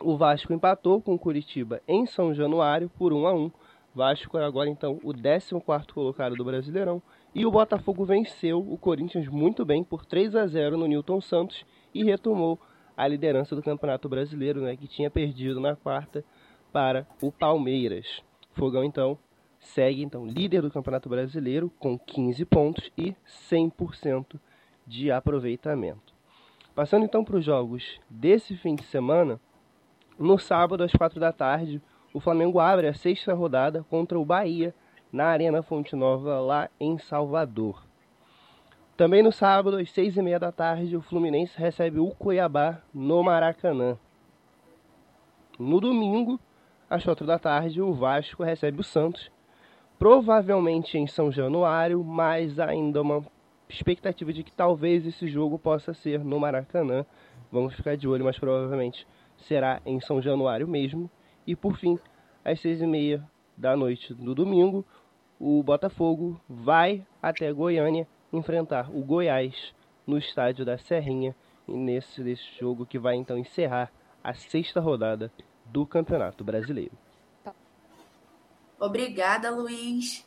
o 0.00 0.16
Vasco 0.16 0.52
empatou 0.52 1.00
com 1.00 1.14
o 1.14 1.18
Curitiba 1.18 1.80
em 1.86 2.06
São 2.06 2.34
Januário 2.34 2.90
por 2.98 3.12
1 3.12 3.26
a 3.26 3.34
1 3.34 3.50
Vasco 3.94 4.36
é 4.36 4.44
agora 4.44 4.68
então 4.68 4.98
o 5.04 5.14
14 5.14 5.54
colocado 5.92 6.34
do 6.34 6.44
Brasileirão 6.44 7.00
e 7.32 7.46
o 7.46 7.50
Botafogo 7.50 8.04
venceu 8.04 8.58
o 8.58 8.76
Corinthians 8.76 9.28
muito 9.28 9.64
bem 9.64 9.84
por 9.84 10.04
3 10.04 10.34
a 10.34 10.46
0 10.48 10.76
no 10.76 10.88
Newton 10.88 11.20
Santos 11.20 11.64
e 11.94 12.02
retomou 12.02 12.58
a 12.96 13.06
liderança 13.06 13.54
do 13.54 13.62
Campeonato 13.62 14.08
Brasileiro, 14.08 14.60
né, 14.62 14.76
que 14.76 14.88
tinha 14.88 15.08
perdido 15.08 15.60
na 15.60 15.76
quarta 15.76 16.24
para 16.72 17.06
o 17.22 17.30
Palmeiras. 17.30 18.20
Fogão 18.52 18.82
então 18.82 19.16
segue 19.60 20.02
então 20.02 20.26
líder 20.26 20.62
do 20.62 20.72
Campeonato 20.72 21.08
Brasileiro 21.08 21.70
com 21.78 21.96
15 21.96 22.44
pontos 22.46 22.90
e 22.98 23.14
100% 23.48 24.40
de 24.84 25.12
aproveitamento. 25.12 26.12
Passando 26.74 27.04
então 27.04 27.24
para 27.24 27.36
os 27.36 27.44
jogos 27.44 28.00
desse 28.10 28.56
fim 28.56 28.74
de 28.74 28.82
semana, 28.84 29.40
no 30.18 30.36
sábado 30.36 30.82
às 30.82 30.90
4 30.90 31.20
da 31.20 31.32
tarde, 31.32 31.80
o 32.14 32.20
Flamengo 32.20 32.60
abre 32.60 32.86
a 32.86 32.94
sexta 32.94 33.34
rodada 33.34 33.84
contra 33.90 34.16
o 34.16 34.24
Bahia 34.24 34.72
na 35.12 35.26
Arena 35.26 35.64
Fonte 35.64 35.96
Nova, 35.96 36.38
lá 36.38 36.70
em 36.78 36.96
Salvador. 36.96 37.84
Também 38.96 39.20
no 39.20 39.32
sábado, 39.32 39.76
às 39.76 39.90
seis 39.90 40.16
e 40.16 40.22
meia 40.22 40.38
da 40.38 40.52
tarde, 40.52 40.96
o 40.96 41.02
Fluminense 41.02 41.58
recebe 41.58 41.98
o 41.98 42.12
Cuiabá 42.12 42.80
no 42.94 43.20
Maracanã. 43.24 43.98
No 45.58 45.80
domingo, 45.80 46.38
às 46.88 47.02
quatro 47.02 47.26
da 47.26 47.36
tarde, 47.36 47.82
o 47.82 47.92
Vasco 47.92 48.44
recebe 48.44 48.80
o 48.80 48.84
Santos, 48.84 49.28
provavelmente 49.98 50.96
em 50.96 51.08
São 51.08 51.32
Januário, 51.32 52.04
mas 52.04 52.60
ainda 52.60 53.02
uma 53.02 53.24
expectativa 53.68 54.32
de 54.32 54.44
que 54.44 54.52
talvez 54.52 55.04
esse 55.04 55.26
jogo 55.26 55.58
possa 55.58 55.92
ser 55.92 56.24
no 56.24 56.38
Maracanã. 56.38 57.04
Vamos 57.50 57.74
ficar 57.74 57.96
de 57.96 58.06
olho, 58.06 58.24
mas 58.24 58.38
provavelmente 58.38 59.04
será 59.36 59.80
em 59.84 60.00
São 60.00 60.22
Januário 60.22 60.68
mesmo. 60.68 61.10
E 61.46 61.54
por 61.54 61.76
fim, 61.76 61.98
às 62.44 62.60
seis 62.60 62.80
e 62.80 62.86
meia 62.86 63.22
da 63.56 63.76
noite 63.76 64.12
do 64.14 64.34
domingo, 64.34 64.84
o 65.38 65.62
Botafogo 65.62 66.40
vai 66.48 67.06
até 67.22 67.52
Goiânia 67.52 68.06
enfrentar 68.32 68.90
o 68.90 69.04
Goiás 69.04 69.74
no 70.06 70.18
estádio 70.18 70.64
da 70.64 70.76
Serrinha 70.78 71.34
nesse, 71.66 72.22
nesse 72.22 72.44
jogo 72.58 72.86
que 72.86 72.98
vai 72.98 73.16
então 73.16 73.38
encerrar 73.38 73.90
a 74.22 74.34
sexta 74.34 74.80
rodada 74.80 75.30
do 75.64 75.86
Campeonato 75.86 76.44
Brasileiro. 76.44 76.92
Obrigada, 78.78 79.50
Luiz. 79.50 80.26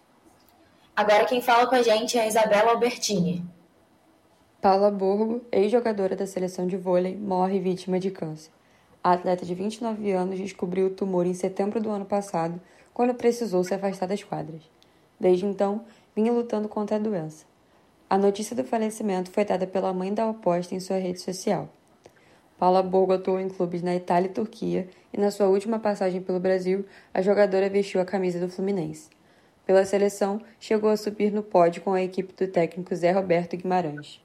Agora 0.95 1.25
quem 1.25 1.41
fala 1.41 1.67
com 1.67 1.75
a 1.75 1.81
gente 1.81 2.17
é 2.17 2.21
a 2.21 2.27
Isabela 2.27 2.71
Albertini. 2.71 3.43
Paula 4.59 4.89
Borgo, 4.89 5.45
ex-jogadora 5.51 6.15
da 6.15 6.25
seleção 6.25 6.65
de 6.65 6.75
vôlei, 6.75 7.15
morre 7.15 7.59
vítima 7.59 7.99
de 7.99 8.09
câncer. 8.09 8.51
A 9.07 9.13
atleta 9.13 9.45
de 9.45 9.55
29 9.55 10.11
anos 10.11 10.37
descobriu 10.37 10.87
o 10.87 10.89
tumor 10.89 11.25
em 11.25 11.33
setembro 11.33 11.79
do 11.79 11.89
ano 11.89 12.03
passado, 12.03 12.59
quando 12.93 13.13
precisou 13.13 13.63
se 13.63 13.73
afastar 13.73 14.05
das 14.05 14.21
quadras. 14.21 14.61
Desde 15.17 15.45
então, 15.45 15.85
vinha 16.13 16.29
lutando 16.29 16.67
contra 16.67 16.97
a 16.97 16.99
doença. 16.99 17.45
A 18.09 18.17
notícia 18.17 18.53
do 18.53 18.65
falecimento 18.65 19.31
foi 19.31 19.45
dada 19.45 19.65
pela 19.65 19.93
mãe 19.93 20.13
da 20.13 20.29
oposta 20.29 20.75
em 20.75 20.81
sua 20.81 20.97
rede 20.97 21.21
social. 21.21 21.69
Paula 22.59 22.83
Borgo 22.83 23.13
atuou 23.13 23.39
em 23.39 23.47
clubes 23.47 23.81
na 23.81 23.95
Itália 23.95 24.27
e 24.27 24.33
Turquia 24.33 24.89
e, 25.13 25.17
na 25.17 25.31
sua 25.31 25.47
última 25.47 25.79
passagem 25.79 26.21
pelo 26.21 26.41
Brasil, 26.41 26.85
a 27.13 27.21
jogadora 27.21 27.69
vestiu 27.69 28.01
a 28.01 28.05
camisa 28.05 28.41
do 28.41 28.49
Fluminense. 28.49 29.09
Pela 29.65 29.85
seleção, 29.85 30.41
chegou 30.59 30.89
a 30.89 30.97
subir 30.97 31.31
no 31.31 31.43
pódio 31.43 31.81
com 31.81 31.93
a 31.93 32.03
equipe 32.03 32.33
do 32.33 32.51
técnico 32.51 32.93
Zé 32.93 33.11
Roberto 33.11 33.55
Guimarães. 33.55 34.19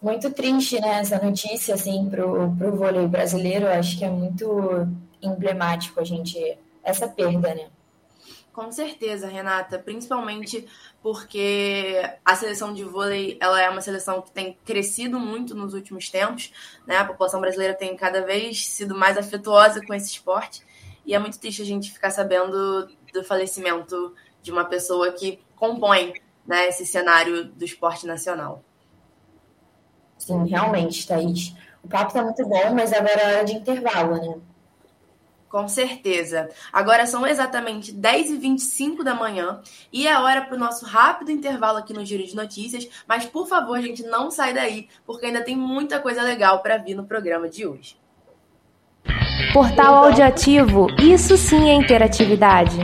Muito 0.00 0.30
triste, 0.30 0.80
né, 0.80 1.00
essa 1.00 1.18
notícia, 1.18 1.74
assim, 1.74 2.08
pro, 2.08 2.54
pro 2.56 2.74
vôlei 2.74 3.06
brasileiro. 3.06 3.68
Acho 3.68 3.98
que 3.98 4.04
é 4.04 4.08
muito 4.08 4.88
emblemático 5.20 6.00
a 6.00 6.04
gente, 6.04 6.58
essa 6.82 7.06
perda, 7.06 7.54
né? 7.54 7.68
Com 8.52 8.72
certeza, 8.72 9.28
Renata, 9.28 9.78
principalmente 9.78 10.66
porque 11.02 12.02
a 12.24 12.34
seleção 12.34 12.74
de 12.74 12.82
vôlei 12.82 13.38
ela 13.40 13.60
é 13.60 13.70
uma 13.70 13.80
seleção 13.80 14.20
que 14.20 14.32
tem 14.32 14.58
crescido 14.64 15.20
muito 15.20 15.54
nos 15.54 15.72
últimos 15.72 16.08
tempos, 16.08 16.52
né? 16.86 16.96
A 16.96 17.04
população 17.04 17.40
brasileira 17.40 17.74
tem 17.74 17.96
cada 17.96 18.22
vez 18.22 18.66
sido 18.66 18.94
mais 18.94 19.16
afetuosa 19.16 19.84
com 19.86 19.94
esse 19.94 20.10
esporte 20.10 20.62
e 21.06 21.14
é 21.14 21.18
muito 21.18 21.38
triste 21.38 21.62
a 21.62 21.64
gente 21.64 21.92
ficar 21.92 22.10
sabendo 22.10 22.88
do 23.12 23.24
falecimento 23.24 24.14
de 24.42 24.50
uma 24.50 24.64
pessoa 24.64 25.12
que 25.12 25.38
compõe 25.56 26.14
né, 26.46 26.68
esse 26.68 26.84
cenário 26.84 27.44
do 27.44 27.64
esporte 27.64 28.06
nacional. 28.06 28.64
Sim, 30.20 30.46
realmente, 30.46 31.06
Thaís. 31.06 31.54
O 31.82 31.88
papo 31.88 32.12
tá 32.12 32.22
muito 32.22 32.46
bom, 32.46 32.74
mas 32.74 32.92
agora 32.92 33.20
é 33.20 33.34
hora 33.36 33.44
de 33.44 33.54
intervalo, 33.54 34.16
né? 34.16 34.34
Com 35.48 35.66
certeza. 35.66 36.48
Agora 36.72 37.06
são 37.06 37.26
exatamente 37.26 37.92
10h25 37.92 39.02
da 39.02 39.14
manhã 39.14 39.60
e 39.92 40.06
é 40.06 40.16
hora 40.16 40.42
para 40.42 40.54
o 40.54 40.58
nosso 40.58 40.84
rápido 40.84 41.32
intervalo 41.32 41.78
aqui 41.78 41.92
no 41.92 42.04
Giro 42.04 42.24
de 42.24 42.36
Notícias. 42.36 42.86
Mas, 43.08 43.24
por 43.24 43.48
favor, 43.48 43.80
gente, 43.80 44.04
não 44.04 44.30
sai 44.30 44.52
daí, 44.52 44.88
porque 45.04 45.26
ainda 45.26 45.42
tem 45.42 45.56
muita 45.56 45.98
coisa 45.98 46.22
legal 46.22 46.60
para 46.60 46.76
vir 46.76 46.94
no 46.94 47.04
programa 47.04 47.48
de 47.48 47.66
hoje. 47.66 47.96
Portal 49.52 50.04
Audiativo, 50.04 50.86
isso 51.00 51.36
sim 51.36 51.68
é 51.68 51.74
interatividade. 51.74 52.78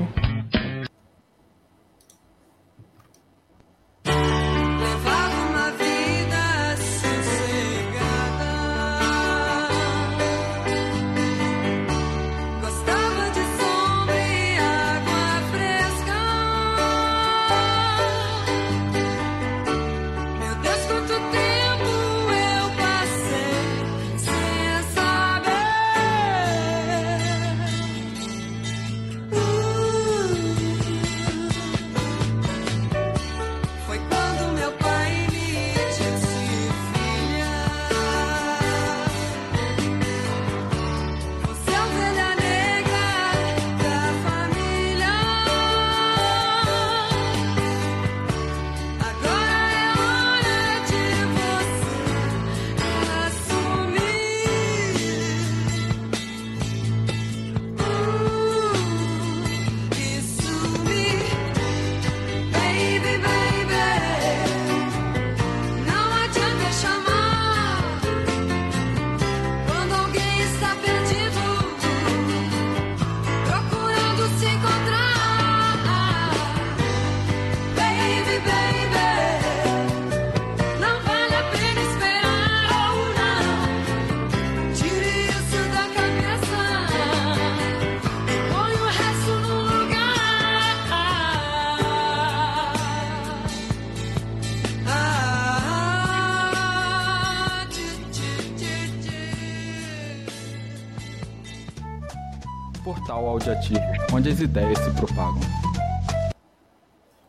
Onde 104.13 104.31
as 104.31 104.41
ideias 104.41 104.77
se 104.79 104.91
propagam. 104.93 105.39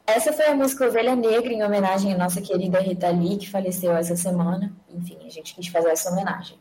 Essa 0.07 0.33
foi 0.33 0.47
a 0.47 0.55
música 0.55 0.87
Ovelha 0.87 1.15
Negra, 1.15 1.53
em 1.53 1.63
homenagem 1.63 2.11
à 2.11 2.17
nossa 2.17 2.41
querida 2.41 2.79
Rita 2.79 3.09
Lee, 3.09 3.37
que 3.37 3.47
faleceu 3.47 3.95
essa 3.95 4.15
semana. 4.15 4.73
Enfim, 4.89 5.19
a 5.23 5.29
gente 5.29 5.53
quis 5.53 5.67
fazer 5.67 5.89
essa 5.89 6.09
homenagem. 6.09 6.57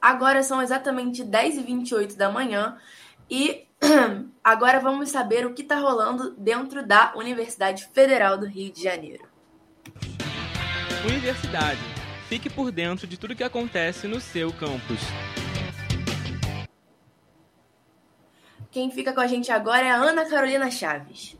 Agora 0.00 0.42
são 0.42 0.62
exatamente 0.62 1.22
10h28 1.22 2.16
da 2.16 2.30
manhã 2.30 2.78
e 3.28 3.66
agora 4.42 4.80
vamos 4.80 5.10
saber 5.10 5.44
o 5.44 5.52
que 5.52 5.60
está 5.60 5.78
rolando 5.78 6.30
dentro 6.38 6.86
da 6.86 7.12
Universidade 7.14 7.86
Federal 7.92 8.38
do 8.38 8.46
Rio 8.46 8.72
de 8.72 8.82
Janeiro. 8.82 9.28
Universidade. 11.04 11.89
Fique 12.30 12.48
por 12.48 12.70
dentro 12.70 13.08
de 13.08 13.18
tudo 13.18 13.34
que 13.34 13.42
acontece 13.42 14.06
no 14.06 14.20
seu 14.20 14.52
campus. 14.52 15.00
Quem 18.70 18.88
fica 18.88 19.12
com 19.12 19.18
a 19.18 19.26
gente 19.26 19.50
agora 19.50 19.84
é 19.84 19.90
a 19.90 19.96
Ana 19.96 20.24
Carolina 20.24 20.70
Chaves. 20.70 21.36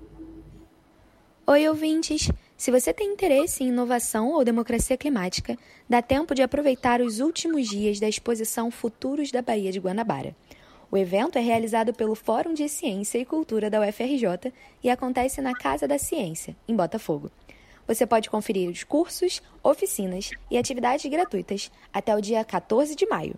Oi, 1.47 1.69
ouvintes! 1.69 2.29
Se 2.57 2.73
você 2.73 2.93
tem 2.93 3.13
interesse 3.13 3.63
em 3.63 3.69
inovação 3.69 4.33
ou 4.33 4.45
democracia 4.45 4.97
climática, 4.97 5.57
dá 5.89 6.03
tempo 6.03 6.35
de 6.35 6.43
aproveitar 6.43 7.01
os 7.01 7.21
últimos 7.21 7.69
dias 7.69 8.01
da 8.01 8.09
exposição 8.09 8.69
Futuros 8.69 9.31
da 9.31 9.41
Baía 9.41 9.71
de 9.71 9.79
Guanabara. 9.79 10.35
O 10.91 10.97
evento 10.97 11.39
é 11.39 11.41
realizado 11.41 11.95
pelo 11.95 12.17
Fórum 12.17 12.53
de 12.53 12.69
Ciência 12.69 13.17
e 13.17 13.25
Cultura 13.25 13.71
da 13.71 13.81
UFRJ 13.81 14.53
e 14.83 14.91
acontece 14.91 15.41
na 15.41 15.55
Casa 15.55 15.87
da 15.87 16.01
Ciência, 16.01 16.57
em 16.67 16.75
Botafogo. 16.75 17.31
Você 17.91 18.07
pode 18.07 18.31
conferir 18.31 18.71
os 18.71 18.85
cursos, 18.85 19.43
oficinas 19.65 20.31
e 20.49 20.57
atividades 20.57 21.11
gratuitas 21.11 21.73
até 21.93 22.15
o 22.15 22.21
dia 22.21 22.45
14 22.45 22.95
de 22.95 23.05
maio. 23.05 23.35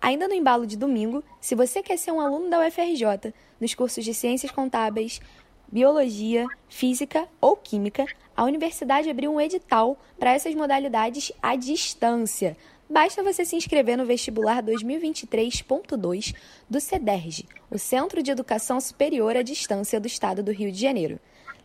Ainda 0.00 0.28
no 0.28 0.34
embalo 0.34 0.68
de 0.68 0.76
domingo, 0.76 1.24
se 1.40 1.56
você 1.56 1.82
quer 1.82 1.96
ser 1.96 2.12
um 2.12 2.20
aluno 2.20 2.48
da 2.48 2.64
UFRJ 2.64 3.34
nos 3.60 3.74
cursos 3.74 4.04
de 4.04 4.14
Ciências 4.14 4.52
Contábeis, 4.52 5.20
Biologia, 5.66 6.46
Física 6.68 7.26
ou 7.40 7.56
Química, 7.56 8.06
a 8.36 8.44
universidade 8.44 9.10
abriu 9.10 9.32
um 9.32 9.40
edital 9.40 9.98
para 10.16 10.32
essas 10.32 10.54
modalidades 10.54 11.32
à 11.42 11.56
distância. 11.56 12.56
Basta 12.88 13.20
você 13.20 13.44
se 13.44 13.56
inscrever 13.56 13.98
no 13.98 14.06
vestibular 14.06 14.62
2023.2 14.62 16.36
do 16.70 16.78
CEDERJ, 16.78 17.48
o 17.68 17.78
Centro 17.80 18.22
de 18.22 18.30
Educação 18.30 18.80
Superior 18.80 19.36
à 19.36 19.42
Distância 19.42 19.98
do 19.98 20.06
Estado 20.06 20.40
do 20.40 20.52
Rio 20.52 20.70
de 20.70 20.80
Janeiro. 20.80 21.18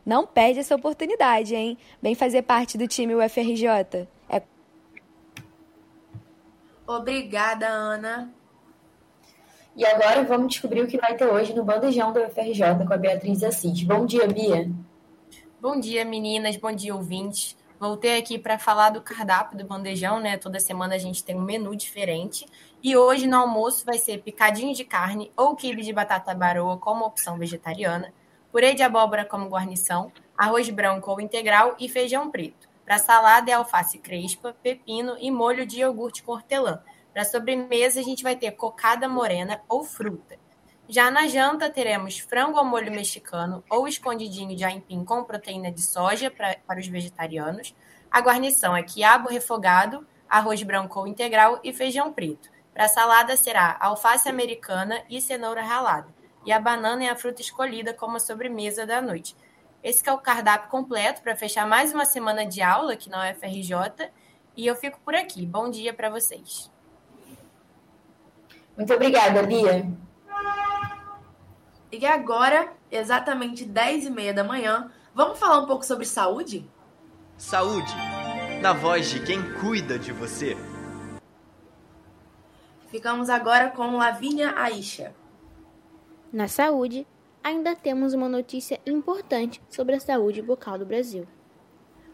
Não 0.07 0.25
perde 0.25 0.61
essa 0.61 0.73
oportunidade, 0.73 1.53
hein? 1.53 1.77
Vem 2.01 2.15
fazer 2.15 2.41
parte 2.43 2.77
do 2.77 2.87
time 2.87 3.13
UFRJ. 3.13 4.07
É... 4.29 4.41
Obrigada, 6.87 7.67
Ana. 7.67 8.33
E 9.75 9.85
agora 9.85 10.23
vamos 10.23 10.47
descobrir 10.53 10.81
o 10.81 10.87
que 10.87 10.97
vai 10.97 11.17
ter 11.17 11.25
hoje 11.25 11.53
no 11.53 11.61
Bandejão 11.65 12.13
da 12.13 12.21
UFRJ 12.21 12.85
com 12.87 12.93
a 12.93 12.97
Beatriz 12.97 13.43
Assis. 13.43 13.83
Bom 13.83 14.05
dia, 14.05 14.25
Bia. 14.25 14.71
Bom 15.59 15.77
dia, 15.77 16.05
meninas. 16.05 16.55
Bom 16.55 16.71
dia, 16.71 16.95
ouvintes. 16.95 17.57
Voltei 17.77 18.17
aqui 18.17 18.39
para 18.39 18.57
falar 18.57 18.91
do 18.91 19.01
cardápio 19.01 19.57
do 19.57 19.65
bandejão, 19.65 20.21
né? 20.21 20.37
Toda 20.37 20.57
semana 20.57 20.95
a 20.95 20.97
gente 20.97 21.21
tem 21.21 21.35
um 21.35 21.41
menu 21.41 21.75
diferente. 21.75 22.47
E 22.81 22.95
hoje 22.95 23.27
no 23.27 23.35
almoço 23.35 23.83
vai 23.83 23.97
ser 23.97 24.23
picadinho 24.23 24.73
de 24.73 24.85
carne 24.85 25.33
ou 25.35 25.53
quibe 25.53 25.81
de 25.81 25.91
batata 25.91 26.33
baroa 26.33 26.77
como 26.77 27.05
opção 27.05 27.37
vegetariana, 27.37 28.13
purê 28.57 28.73
de 28.73 28.81
abóbora 28.81 29.23
como 29.23 29.47
guarnição, 29.47 30.11
arroz 30.35 30.67
branco 30.71 31.11
ou 31.11 31.21
integral 31.21 31.75
e 31.79 31.87
feijão 31.87 32.31
preto. 32.31 32.67
Para 32.83 32.97
salada 32.97 33.51
é 33.51 33.53
alface 33.53 33.99
crespa, 33.99 34.57
pepino 34.63 35.15
e 35.19 35.29
molho 35.29 35.63
de 35.63 35.81
iogurte 35.81 36.23
com 36.23 36.31
hortelã. 36.31 36.81
Para 37.13 37.23
sobremesa 37.23 37.99
a 37.99 38.03
gente 38.03 38.23
vai 38.23 38.35
ter 38.35 38.49
cocada 38.53 39.07
morena 39.07 39.61
ou 39.69 39.83
fruta. 39.83 40.39
Já 40.89 41.11
na 41.11 41.27
janta 41.27 41.69
teremos 41.69 42.17
frango 42.17 42.57
ao 42.57 42.65
molho 42.65 42.91
mexicano 42.91 43.63
ou 43.69 43.87
escondidinho 43.87 44.55
de 44.55 44.63
aipim 44.63 45.05
com 45.05 45.23
proteína 45.23 45.71
de 45.71 45.83
soja 45.83 46.31
pra, 46.31 46.57
para 46.65 46.79
os 46.79 46.87
vegetarianos. 46.87 47.75
A 48.09 48.19
guarnição 48.21 48.75
é 48.75 48.81
quiabo 48.81 49.29
refogado, 49.29 50.03
arroz 50.27 50.63
branco 50.63 50.99
ou 50.99 51.05
integral 51.05 51.59
e 51.63 51.71
feijão 51.71 52.11
preto. 52.11 52.49
Para 52.73 52.87
salada 52.87 53.37
será 53.37 53.77
alface 53.79 54.27
americana 54.27 55.03
e 55.07 55.21
cenoura 55.21 55.61
ralada. 55.61 56.16
E 56.47 56.51
a 56.53 56.61
banana 56.61 57.03
é 57.03 57.09
a 57.09 57.15
fruta 57.15 57.41
escolhida 57.41 57.93
como 57.93 58.17
sobremesa 58.21 58.85
da 58.85 59.01
noite. 59.01 59.35
Esse 59.83 60.07
é 60.07 60.13
o 60.13 60.17
cardápio 60.17 60.69
completo 60.69 61.21
para 61.21 61.35
fechar 61.35 61.67
mais 61.67 61.93
uma 61.93 62.05
semana 62.05 62.45
de 62.45 62.61
aula 62.61 62.93
aqui 62.93 63.09
na 63.09 63.29
UFRJ. 63.29 64.09
E 64.55 64.65
eu 64.65 64.73
fico 64.73 64.97
por 65.03 65.13
aqui. 65.13 65.45
Bom 65.45 65.69
dia 65.69 65.93
para 65.93 66.09
vocês. 66.09 66.71
Muito 68.77 68.93
obrigada, 68.93 69.43
Bia. 69.43 69.91
E 71.91 72.05
agora, 72.05 72.71
exatamente 72.89 73.65
10 73.65 74.05
e 74.05 74.09
meia 74.09 74.33
da 74.33 74.45
manhã, 74.45 74.89
vamos 75.13 75.37
falar 75.37 75.59
um 75.59 75.65
pouco 75.65 75.85
sobre 75.85 76.05
saúde? 76.05 76.65
Saúde, 77.37 77.93
na 78.61 78.71
voz 78.71 79.09
de 79.09 79.19
quem 79.19 79.53
cuida 79.55 79.99
de 79.99 80.13
você. 80.13 80.55
Ficamos 82.87 83.29
agora 83.29 83.69
com 83.69 83.97
Lavínia 83.97 84.53
Aisha. 84.57 85.13
Na 86.37 86.47
saúde, 86.47 87.07
ainda 87.43 87.75
temos 87.75 88.13
uma 88.13 88.29
notícia 88.29 88.79
importante 88.85 89.59
sobre 89.67 89.95
a 89.95 89.99
saúde 89.99 90.39
bucal 90.39 90.77
do 90.77 90.85
Brasil. 90.85 91.27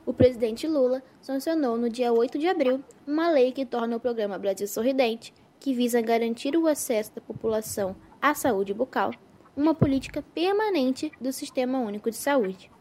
O 0.05 0.13
presidente 0.13 0.65
Lula 0.65 1.03
sancionou 1.19 1.75
no 1.75 1.89
dia 1.89 2.13
8 2.13 2.39
de 2.39 2.47
abril 2.47 2.81
uma 3.05 3.29
lei 3.29 3.51
que 3.51 3.65
torna 3.65 3.97
o 3.97 3.99
programa 3.99 4.39
Brasil 4.39 4.65
Sorridente, 4.65 5.33
que 5.59 5.73
visa 5.73 5.99
garantir 5.99 6.55
o 6.55 6.67
acesso 6.67 7.13
da 7.13 7.19
população 7.19 7.97
à 8.21 8.33
saúde 8.33 8.73
bucal, 8.73 9.11
uma 9.57 9.75
política 9.75 10.21
permanente 10.33 11.11
do 11.19 11.33
Sistema 11.33 11.79
Único 11.79 12.09
de 12.09 12.15
Saúde. 12.15 12.71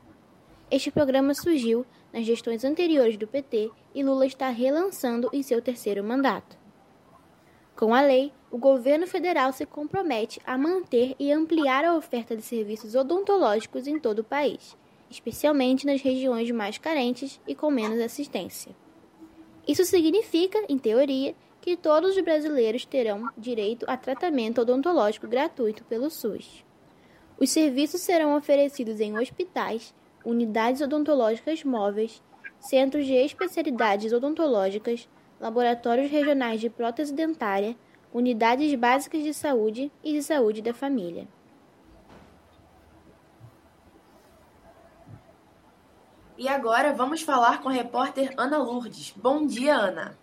Este 0.71 0.93
programa 0.93 1.35
surgiu 1.35 1.85
nas 2.13 2.25
gestões 2.25 2.65
anteriores 2.65 3.17
do 3.17 3.27
PT 3.27 3.69
e 3.93 4.05
Lula 4.05 4.27
está 4.27 4.49
relançando 4.49 5.29
em 5.33 5.43
seu 5.43 5.61
terceiro 5.61 6.05
mandato. 6.05 6.57
Com 7.75 7.93
a 7.93 8.01
lei, 8.01 8.33
o 8.53 8.59
governo 8.59 9.07
federal 9.07 9.51
se 9.51 9.65
compromete 9.65 10.39
a 10.45 10.59
manter 10.59 11.17
e 11.19 11.33
ampliar 11.33 11.87
a 11.87 11.97
oferta 11.97 12.37
de 12.37 12.43
serviços 12.43 12.95
odontológicos 12.95 13.87
em 13.87 13.99
todo 13.99 14.19
o 14.19 14.25
país, 14.25 14.77
especialmente 15.11 15.87
nas 15.87 16.03
regiões 16.03 16.51
mais 16.51 16.77
carentes 16.77 17.41
e 17.49 17.55
com 17.55 17.71
menos 17.71 17.99
assistência. 17.99 18.77
Isso 19.67 19.87
significa, 19.87 20.63
em 20.69 20.77
teoria, 20.77 21.35
que 21.63 21.79
todos 21.79 22.15
os 22.15 22.23
brasileiros 22.23 22.85
terão 22.85 23.31
direito 23.39 23.87
a 23.89 23.97
tratamento 23.97 24.61
odontológico 24.61 25.27
gratuito 25.27 25.83
pelo 25.85 26.11
SUS. 26.11 26.63
Os 27.41 27.49
serviços 27.49 28.03
serão 28.03 28.37
oferecidos 28.37 29.01
em 29.01 29.19
hospitais, 29.19 29.95
unidades 30.27 30.83
odontológicas 30.83 31.65
móveis, 31.65 32.23
centros 32.61 33.07
de 33.07 33.15
especialidades 33.15 34.13
odontológicas, 34.13 35.09
laboratórios 35.41 36.11
regionais 36.11 36.61
de 36.61 36.69
prótese 36.69 37.15
dentária, 37.15 37.75
unidades 38.13 38.75
básicas 38.75 39.23
de 39.23 39.33
saúde 39.33 39.91
e 40.05 40.13
de 40.13 40.23
saúde 40.23 40.61
da 40.61 40.75
família. 40.75 41.27
E 46.37 46.49
agora 46.49 46.93
vamos 46.93 47.23
falar 47.23 47.63
com 47.63 47.69
a 47.69 47.73
repórter 47.73 48.33
Ana 48.37 48.59
Lourdes. 48.59 49.13
Bom 49.17 49.47
dia, 49.47 49.77
Ana. 49.77 50.19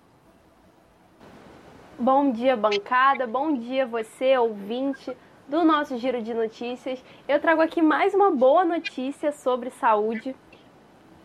Bom 1.98 2.32
dia, 2.32 2.56
bancada. 2.56 3.26
Bom 3.26 3.54
dia, 3.58 3.86
você, 3.86 4.38
ouvinte 4.38 5.16
do 5.48 5.64
nosso 5.64 5.98
giro 5.98 6.22
de 6.22 6.34
notícias. 6.34 7.04
Eu 7.28 7.40
trago 7.40 7.62
aqui 7.62 7.82
mais 7.82 8.14
uma 8.14 8.32
boa 8.32 8.64
notícia 8.64 9.32
sobre 9.32 9.70
saúde, 9.72 10.36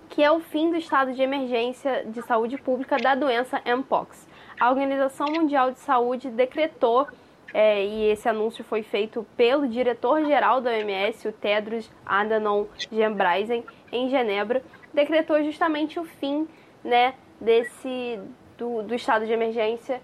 que 0.09 0.23
é 0.23 0.31
o 0.31 0.41
fim 0.41 0.71
do 0.71 0.77
estado 0.77 1.13
de 1.13 1.23
emergência 1.23 2.05
de 2.07 2.23
saúde 2.23 2.57
pública 2.57 2.97
da 2.97 3.15
doença 3.15 3.61
Mpox. 3.67 4.27
A 4.59 4.71
Organização 4.71 5.27
Mundial 5.29 5.73
de 5.73 5.79
Saúde 5.81 6.31
decretou, 6.31 7.09
é, 7.53 7.85
e 7.85 8.11
esse 8.11 8.29
anúncio 8.29 8.65
foi 8.65 8.83
feito 8.83 9.27
pelo 9.37 9.67
diretor-geral 9.69 10.61
da 10.61 10.71
OMS, 10.71 11.29
o 11.29 11.33
Tedros 11.33 11.91
Adhanom 12.05 12.67
Ghebreyesus, 12.91 13.65
em 13.93 14.09
Genebra, 14.09 14.63
decretou 14.93 15.43
justamente 15.43 15.99
o 15.99 16.05
fim 16.05 16.49
né, 16.83 17.15
desse 17.41 18.21
do, 18.57 18.83
do 18.83 18.95
estado 18.95 19.27
de 19.27 19.33
emergência 19.33 20.01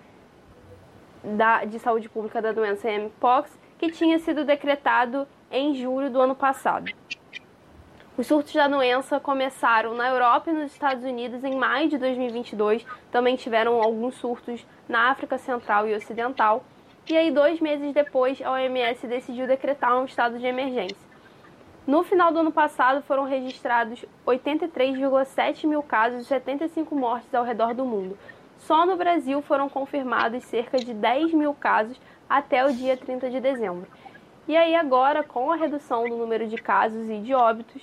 da, 1.22 1.64
de 1.64 1.78
saúde 1.78 2.08
pública 2.08 2.42
da 2.42 2.52
doença 2.52 2.88
Mpox, 2.90 3.58
que 3.78 3.90
tinha 3.90 4.18
sido 4.18 4.44
decretado 4.44 5.26
em 5.50 5.74
julho 5.74 6.10
do 6.10 6.20
ano 6.20 6.34
passado. 6.34 6.90
Os 8.20 8.26
surtos 8.26 8.52
da 8.52 8.68
doença 8.68 9.18
começaram 9.18 9.94
na 9.94 10.10
Europa 10.10 10.50
e 10.50 10.52
nos 10.52 10.72
Estados 10.72 11.04
Unidos 11.04 11.42
em 11.42 11.56
maio 11.56 11.88
de 11.88 11.96
2022. 11.96 12.84
Também 13.10 13.34
tiveram 13.34 13.82
alguns 13.82 14.14
surtos 14.16 14.62
na 14.86 15.10
África 15.10 15.38
Central 15.38 15.88
e 15.88 15.94
Ocidental. 15.94 16.62
E 17.08 17.16
aí, 17.16 17.30
dois 17.30 17.62
meses 17.62 17.94
depois, 17.94 18.38
a 18.42 18.52
OMS 18.52 19.06
decidiu 19.06 19.46
decretar 19.46 19.98
um 19.98 20.04
estado 20.04 20.38
de 20.38 20.44
emergência. 20.44 21.08
No 21.86 22.04
final 22.04 22.30
do 22.30 22.40
ano 22.40 22.52
passado, 22.52 23.00
foram 23.04 23.24
registrados 23.24 24.04
83,7 24.26 25.66
mil 25.66 25.82
casos 25.82 26.20
e 26.20 26.24
75 26.26 26.94
mortes 26.94 27.34
ao 27.34 27.42
redor 27.42 27.72
do 27.72 27.86
mundo. 27.86 28.18
Só 28.58 28.84
no 28.84 28.98
Brasil 28.98 29.40
foram 29.40 29.66
confirmados 29.66 30.44
cerca 30.44 30.76
de 30.76 30.92
10 30.92 31.32
mil 31.32 31.54
casos 31.54 31.98
até 32.28 32.66
o 32.66 32.70
dia 32.70 32.98
30 32.98 33.30
de 33.30 33.40
dezembro. 33.40 33.88
E 34.46 34.54
aí, 34.54 34.74
agora, 34.74 35.22
com 35.22 35.50
a 35.50 35.56
redução 35.56 36.06
do 36.06 36.16
número 36.18 36.46
de 36.48 36.56
casos 36.56 37.08
e 37.08 37.18
de 37.18 37.32
óbitos, 37.32 37.80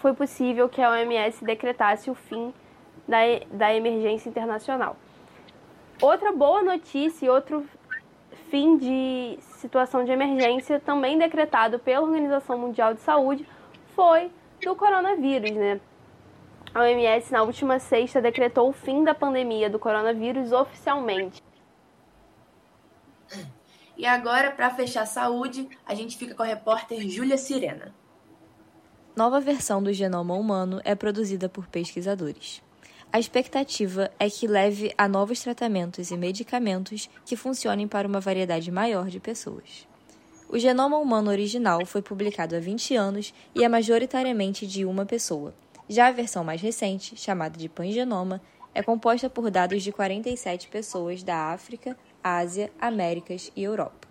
foi 0.00 0.14
possível 0.14 0.68
que 0.68 0.80
a 0.80 0.90
OMS 0.90 1.44
decretasse 1.44 2.10
o 2.10 2.14
fim 2.14 2.52
da, 3.06 3.18
da 3.50 3.74
emergência 3.74 4.28
internacional. 4.28 4.96
Outra 6.00 6.32
boa 6.32 6.62
notícia 6.62 7.26
e 7.26 7.28
outro 7.28 7.66
fim 8.50 8.78
de 8.78 9.38
situação 9.58 10.04
de 10.04 10.10
emergência 10.10 10.80
também 10.80 11.18
decretado 11.18 11.78
pela 11.78 12.06
Organização 12.06 12.58
Mundial 12.58 12.94
de 12.94 13.00
Saúde 13.00 13.46
foi 13.94 14.30
do 14.62 14.74
coronavírus, 14.74 15.52
né? 15.52 15.80
A 16.74 16.80
OMS, 16.80 17.32
na 17.32 17.42
última 17.42 17.78
sexta, 17.78 18.22
decretou 18.22 18.68
o 18.68 18.72
fim 18.72 19.04
da 19.04 19.14
pandemia 19.14 19.68
do 19.68 19.78
coronavírus 19.78 20.52
oficialmente. 20.52 21.42
E 23.96 24.06
agora, 24.06 24.50
para 24.50 24.70
fechar 24.70 25.02
a 25.02 25.06
saúde, 25.06 25.68
a 25.84 25.94
gente 25.94 26.16
fica 26.16 26.34
com 26.34 26.42
a 26.42 26.46
repórter 26.46 27.00
Júlia 27.08 27.36
Sirena. 27.36 27.92
Nova 29.16 29.40
versão 29.40 29.82
do 29.82 29.92
genoma 29.92 30.34
humano 30.34 30.80
é 30.84 30.94
produzida 30.94 31.48
por 31.48 31.66
pesquisadores. 31.66 32.62
A 33.12 33.18
expectativa 33.18 34.08
é 34.20 34.30
que 34.30 34.46
leve 34.46 34.94
a 34.96 35.08
novos 35.08 35.40
tratamentos 35.40 36.12
e 36.12 36.16
medicamentos 36.16 37.10
que 37.26 37.34
funcionem 37.34 37.88
para 37.88 38.06
uma 38.06 38.20
variedade 38.20 38.70
maior 38.70 39.08
de 39.08 39.18
pessoas. 39.18 39.86
O 40.48 40.58
genoma 40.58 40.96
humano 40.96 41.28
original 41.28 41.84
foi 41.84 42.02
publicado 42.02 42.54
há 42.54 42.60
20 42.60 42.94
anos 42.94 43.34
e 43.52 43.64
é 43.64 43.68
majoritariamente 43.68 44.64
de 44.64 44.84
uma 44.84 45.04
pessoa. 45.04 45.52
Já 45.88 46.06
a 46.06 46.12
versão 46.12 46.44
mais 46.44 46.60
recente, 46.60 47.16
chamada 47.16 47.58
de 47.58 47.68
pangenoma, 47.68 48.40
é 48.72 48.80
composta 48.80 49.28
por 49.28 49.50
dados 49.50 49.82
de 49.82 49.90
47 49.90 50.68
pessoas 50.68 51.24
da 51.24 51.52
África, 51.52 51.96
Ásia, 52.22 52.72
Américas 52.80 53.50
e 53.56 53.64
Europa. 53.64 54.08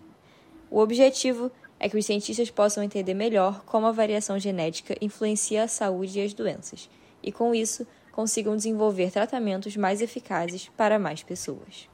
O 0.70 0.78
objetivo 0.78 1.50
é 1.80 1.88
que 1.88 1.96
os 1.96 2.04
cientistas 2.04 2.50
possam 2.50 2.84
entender 2.84 3.14
melhor 3.14 3.64
como 3.64 3.86
a 3.86 3.92
variação 3.92 4.38
genética 4.38 4.94
influencia 5.00 5.64
a 5.64 5.68
saúde 5.68 6.20
e 6.20 6.22
as 6.22 6.34
doenças, 6.34 6.90
e 7.22 7.32
com 7.32 7.54
isso 7.54 7.86
consigam 8.12 8.54
desenvolver 8.54 9.10
tratamentos 9.10 9.76
mais 9.76 10.02
eficazes 10.02 10.68
para 10.76 10.98
mais 10.98 11.22
pessoas. 11.22 11.88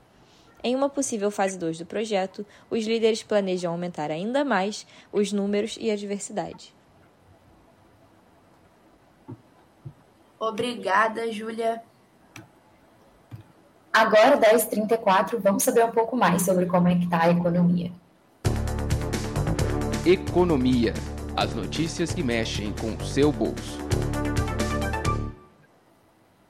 Em 0.65 0.75
uma 0.75 0.89
possível 0.89 1.31
fase 1.31 1.57
2 1.57 1.79
do 1.79 1.87
projeto, 1.87 2.45
os 2.69 2.85
líderes 2.85 3.23
planejam 3.23 3.71
aumentar 3.71 4.11
ainda 4.11 4.45
mais 4.45 4.85
os 5.13 5.33
números 5.33 5.79
e 5.81 5.91
a 5.91 5.97
diversidade. 5.97 6.75
Obrigada, 10.41 11.31
Júlia. 11.31 11.81
Agora, 13.93 14.37
10h34, 14.37 15.39
vamos 15.39 15.63
saber 15.63 15.85
um 15.85 15.91
pouco 15.91 16.17
mais 16.17 16.43
sobre 16.43 16.67
como 16.67 16.89
é 16.89 16.97
que 16.97 17.05
está 17.05 17.23
a 17.23 17.31
economia. 17.31 17.93
Economia. 20.07 20.95
As 21.37 21.53
notícias 21.53 22.15
que 22.15 22.23
mexem 22.23 22.73
com 22.81 22.95
o 22.95 23.05
seu 23.05 23.33
bolso. 23.33 23.77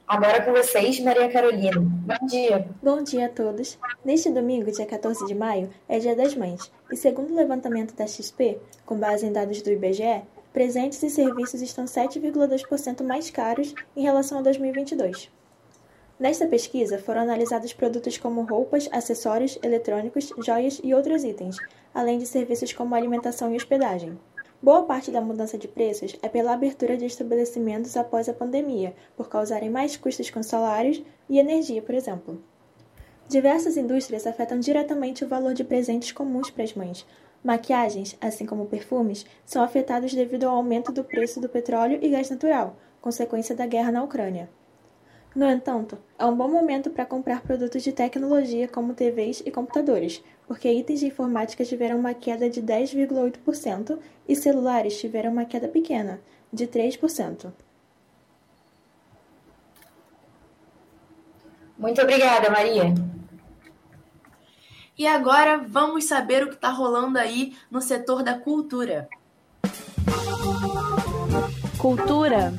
Agora 0.07 0.45
com 0.45 0.51
vocês, 0.51 0.99
Maria 0.99 1.27
Carolina. 1.27 1.81
Bom 1.81 2.27
dia. 2.27 2.67
Bom 2.83 3.01
dia 3.01 3.25
a 3.25 3.29
todos. 3.29 3.79
Neste 4.05 4.29
domingo, 4.29 4.71
dia 4.71 4.85
14 4.85 5.25
de 5.25 5.33
maio, 5.33 5.71
é 5.89 5.97
Dia 5.97 6.15
das 6.15 6.35
Mães. 6.35 6.71
E 6.91 6.95
segundo 6.95 7.31
o 7.31 7.35
levantamento 7.35 7.95
da 7.95 8.05
XP, 8.05 8.59
com 8.85 8.99
base 8.99 9.25
em 9.25 9.33
dados 9.33 9.63
do 9.63 9.71
IBGE, 9.71 10.21
presentes 10.53 11.01
e 11.01 11.09
serviços 11.09 11.59
estão 11.59 11.85
7,2% 11.85 13.03
mais 13.03 13.31
caros 13.31 13.73
em 13.95 14.03
relação 14.03 14.37
a 14.37 14.43
2022. 14.43 15.31
Nesta 16.19 16.47
pesquisa, 16.47 16.97
foram 16.97 17.21
analisados 17.21 17.73
produtos 17.73 18.17
como 18.17 18.41
roupas, 18.41 18.89
acessórios, 18.91 19.59
eletrônicos, 19.61 20.33
joias 20.43 20.81
e 20.83 20.91
outros 20.91 21.23
itens, 21.23 21.57
além 21.93 22.17
de 22.17 22.25
serviços 22.25 22.73
como 22.73 22.95
alimentação 22.95 23.53
e 23.53 23.55
hospedagem. 23.55 24.17
Boa 24.59 24.81
parte 24.81 25.11
da 25.11 25.21
mudança 25.21 25.59
de 25.59 25.67
preços 25.67 26.17
é 26.23 26.27
pela 26.27 26.53
abertura 26.53 26.97
de 26.97 27.05
estabelecimentos 27.05 27.95
após 27.95 28.27
a 28.27 28.33
pandemia, 28.33 28.95
por 29.15 29.29
causarem 29.29 29.69
mais 29.69 29.95
custos 29.95 30.31
com 30.31 30.41
salários 30.41 31.03
e 31.29 31.37
energia, 31.37 31.83
por 31.83 31.93
exemplo. 31.93 32.41
Diversas 33.27 33.77
indústrias 33.77 34.25
afetam 34.25 34.59
diretamente 34.59 35.23
o 35.23 35.27
valor 35.27 35.53
de 35.53 35.63
presentes 35.63 36.11
comuns 36.11 36.49
para 36.49 36.63
as 36.63 36.73
mães. 36.73 37.05
Maquiagens, 37.43 38.17
assim 38.19 38.47
como 38.47 38.65
perfumes, 38.65 39.23
são 39.45 39.61
afetados 39.61 40.15
devido 40.15 40.45
ao 40.45 40.55
aumento 40.55 40.91
do 40.91 41.03
preço 41.03 41.39
do 41.39 41.47
petróleo 41.47 41.99
e 42.01 42.09
gás 42.09 42.31
natural, 42.31 42.75
consequência 42.99 43.55
da 43.55 43.67
guerra 43.67 43.91
na 43.91 44.03
Ucrânia. 44.03 44.49
No 45.37 45.45
entanto, 45.45 45.99
é 46.17 46.25
um 46.25 46.35
bom 46.35 46.47
momento 46.47 46.89
para 46.89 47.05
comprar 47.05 47.41
produtos 47.41 47.83
de 47.83 47.91
tecnologia 47.91 48.67
como 48.67 48.95
TVs 48.95 49.43
e 49.45 49.51
computadores, 49.51 50.23
porque 50.47 50.67
itens 50.67 51.01
de 51.01 51.05
informática 51.05 51.63
tiveram 51.63 51.99
uma 51.99 52.15
queda 52.15 52.49
de 52.49 52.59
10,8% 52.59 53.99
e 54.27 54.35
celulares 54.35 54.99
tiveram 54.99 55.31
uma 55.31 55.45
queda 55.45 55.67
pequena, 55.67 56.19
de 56.51 56.65
3%. 56.65 57.53
Muito 61.77 62.01
obrigada, 62.01 62.49
Maria. 62.49 62.95
E 64.97 65.05
agora 65.05 65.59
vamos 65.59 66.05
saber 66.05 66.45
o 66.45 66.47
que 66.47 66.55
está 66.55 66.71
rolando 66.71 67.19
aí 67.19 67.55
no 67.69 67.79
setor 67.79 68.23
da 68.23 68.39
cultura. 68.39 69.07
Cultura. 71.77 72.51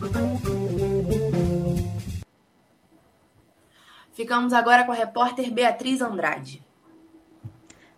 Ficamos 4.19 4.53
agora 4.53 4.83
com 4.83 4.91
a 4.91 4.97
repórter 4.97 5.49
Beatriz 5.49 6.01
Andrade. 6.01 6.61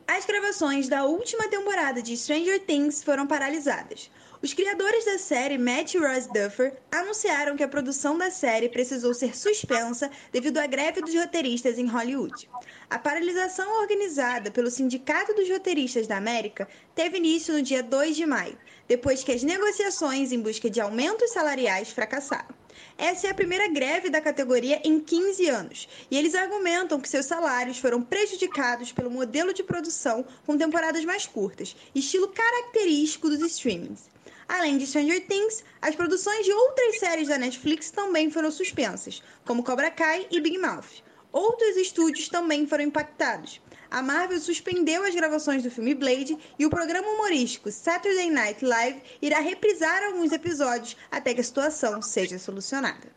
As 0.06 0.26
gravações 0.26 0.86
da 0.86 1.06
última 1.06 1.48
temporada 1.48 2.02
de 2.02 2.14
Stranger 2.14 2.60
Things 2.66 3.02
foram 3.02 3.26
paralisadas. 3.26 4.10
Os 4.42 4.52
criadores 4.52 5.06
da 5.06 5.16
série, 5.18 5.56
Matt 5.56 5.94
e 5.94 5.98
Ross 5.98 6.26
Duffer, 6.26 6.76
anunciaram 6.92 7.56
que 7.56 7.62
a 7.62 7.68
produção 7.68 8.18
da 8.18 8.30
série 8.30 8.68
precisou 8.68 9.14
ser 9.14 9.34
suspensa 9.34 10.10
devido 10.30 10.58
à 10.58 10.66
greve 10.66 11.00
dos 11.00 11.14
roteiristas 11.14 11.78
em 11.78 11.86
Hollywood. 11.86 12.50
A 12.90 12.98
paralisação 12.98 13.80
organizada 13.80 14.50
pelo 14.50 14.70
Sindicato 14.70 15.32
dos 15.32 15.48
Roteiristas 15.48 16.06
da 16.06 16.18
América 16.18 16.68
teve 16.94 17.16
início 17.16 17.54
no 17.54 17.62
dia 17.62 17.82
2 17.82 18.14
de 18.14 18.26
maio, 18.26 18.58
depois 18.86 19.24
que 19.24 19.32
as 19.32 19.42
negociações 19.42 20.32
em 20.32 20.42
busca 20.42 20.68
de 20.68 20.82
aumentos 20.82 21.30
salariais 21.30 21.90
fracassaram. 21.90 22.59
Essa 22.96 23.26
é 23.26 23.30
a 23.30 23.34
primeira 23.34 23.68
greve 23.68 24.10
da 24.10 24.20
categoria 24.20 24.80
em 24.84 25.00
15 25.00 25.48
anos, 25.48 25.88
e 26.10 26.16
eles 26.16 26.34
argumentam 26.34 27.00
que 27.00 27.08
seus 27.08 27.26
salários 27.26 27.78
foram 27.78 28.02
prejudicados 28.02 28.92
pelo 28.92 29.10
modelo 29.10 29.54
de 29.54 29.62
produção 29.62 30.24
com 30.46 30.56
temporadas 30.56 31.04
mais 31.04 31.26
curtas, 31.26 31.74
estilo 31.94 32.28
característico 32.28 33.28
dos 33.28 33.40
streamings. 33.40 34.08
Além 34.48 34.78
de 34.78 34.86
Stranger 34.86 35.26
Things, 35.26 35.64
as 35.80 35.94
produções 35.94 36.44
de 36.44 36.52
outras 36.52 36.98
séries 36.98 37.28
da 37.28 37.38
Netflix 37.38 37.90
também 37.90 38.30
foram 38.30 38.50
suspensas, 38.50 39.22
como 39.44 39.62
Cobra 39.62 39.90
Kai 39.90 40.26
e 40.30 40.40
Big 40.40 40.58
Mouth. 40.58 41.02
Outros 41.32 41.76
estúdios 41.76 42.28
também 42.28 42.66
foram 42.66 42.84
impactados 42.84 43.60
a 43.90 44.00
Marvel 44.02 44.38
suspendeu 44.38 45.04
as 45.04 45.14
gravações 45.14 45.62
do 45.62 45.70
filme 45.70 45.94
Blade 45.94 46.38
e 46.58 46.64
o 46.64 46.70
programa 46.70 47.08
humorístico 47.08 47.70
Saturday 47.70 48.30
Night 48.30 48.64
Live 48.64 49.02
irá 49.20 49.40
reprisar 49.40 50.04
alguns 50.04 50.30
episódios 50.32 50.96
até 51.10 51.34
que 51.34 51.40
a 51.40 51.44
situação 51.44 52.00
seja 52.00 52.38
solucionada. 52.38 53.08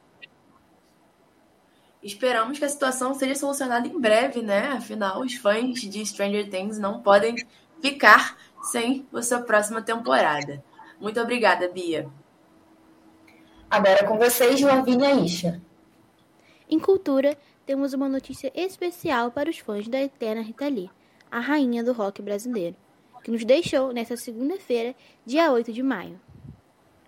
Esperamos 2.01 2.59
que 2.59 2.65
a 2.65 2.69
situação 2.69 3.13
seja 3.13 3.35
solucionada 3.35 3.87
em 3.87 3.99
breve, 3.99 4.41
né? 4.41 4.69
Afinal, 4.69 5.21
os 5.21 5.35
fãs 5.35 5.79
de 5.79 6.05
Stranger 6.05 6.49
Things 6.49 6.77
não 6.77 7.01
podem 7.01 7.35
ficar 7.81 8.37
sem 8.63 9.07
a 9.13 9.21
sua 9.21 9.41
próxima 9.41 9.81
temporada. 9.81 10.63
Muito 10.99 11.19
obrigada, 11.21 11.69
Bia. 11.69 12.09
Agora 13.69 14.05
com 14.05 14.17
vocês, 14.17 14.59
Lavínia 14.61 15.11
Isha. 15.15 15.61
Em 16.69 16.79
cultura, 16.79 17.37
temos 17.65 17.93
uma 17.93 18.09
notícia 18.09 18.51
especial 18.53 19.31
para 19.31 19.49
os 19.49 19.57
fãs 19.59 19.87
da 19.87 20.01
eterna 20.01 20.41
Rita 20.41 20.67
Lee, 20.67 20.89
a 21.31 21.39
rainha 21.39 21.83
do 21.83 21.93
rock 21.93 22.21
brasileiro, 22.21 22.75
que 23.23 23.31
nos 23.31 23.45
deixou 23.45 23.93
nesta 23.93 24.17
segunda-feira, 24.17 24.93
dia 25.25 25.51
8 25.51 25.71
de 25.71 25.81
maio. 25.81 26.19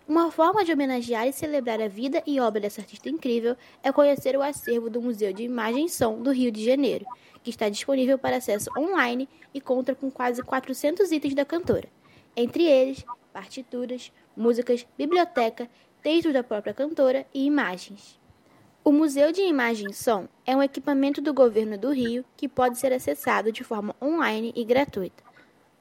Uma 0.08 0.32
forma 0.32 0.64
de 0.64 0.72
homenagear 0.72 1.28
e 1.28 1.34
celebrar 1.34 1.82
a 1.82 1.88
vida 1.88 2.22
e 2.26 2.40
obra 2.40 2.62
dessa 2.62 2.82
artista 2.82 3.10
incrível 3.10 3.58
é 3.84 3.92
conhecer 3.92 4.38
o 4.38 4.42
acervo 4.42 4.90
do 4.90 5.02
Museu 5.02 5.34
de 5.34 5.44
Imagem 5.44 5.86
e 5.86 5.90
Som 5.90 6.22
do 6.22 6.32
Rio 6.32 6.52
de 6.52 6.64
Janeiro, 6.64 7.06
que 7.44 7.50
está 7.50 7.68
disponível 7.70 8.18
para 8.18 8.38
acesso 8.38 8.70
online 8.78 9.28
e 9.54 9.60
conta 9.60 9.96
com 9.96 10.12
quase 10.12 10.44
400 10.44 11.12
itens 11.12 11.34
da 11.34 11.44
cantora, 11.44 11.90
entre 12.36 12.64
eles 12.64 13.04
partituras, 13.34 14.14
músicas, 14.38 14.88
biblioteca, 14.98 15.70
textos 16.02 16.32
da 16.32 16.44
própria 16.44 16.74
cantora 16.74 17.26
e 17.34 17.46
imagens. 17.46 18.20
O 18.88 18.92
Museu 18.92 19.32
de 19.32 19.42
Imagem 19.42 19.88
e 19.90 19.94
Som 19.96 20.28
é 20.46 20.56
um 20.56 20.62
equipamento 20.62 21.20
do 21.20 21.34
governo 21.34 21.76
do 21.76 21.92
Rio 21.92 22.24
que 22.38 22.48
pode 22.48 22.78
ser 22.78 22.94
acessado 22.94 23.52
de 23.52 23.64
forma 23.64 23.96
online 24.00 24.54
e 24.56 24.64
gratuita. 24.64 25.24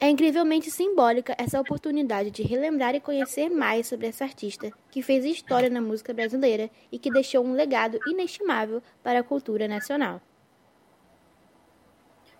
É 0.00 0.08
incrivelmente 0.08 0.70
simbólica 0.70 1.34
essa 1.36 1.60
oportunidade 1.60 2.30
de 2.30 2.44
relembrar 2.44 2.94
e 2.94 3.00
conhecer 3.00 3.50
mais 3.50 3.88
sobre 3.88 4.06
essa 4.06 4.22
artista 4.22 4.70
que 4.92 5.02
fez 5.02 5.24
história 5.24 5.68
na 5.68 5.80
música 5.80 6.14
brasileira 6.14 6.70
e 6.92 7.00
que 7.00 7.10
deixou 7.10 7.44
um 7.44 7.52
legado 7.52 7.98
inestimável 8.06 8.80
para 9.02 9.18
a 9.18 9.24
cultura 9.24 9.66
nacional. 9.66 10.20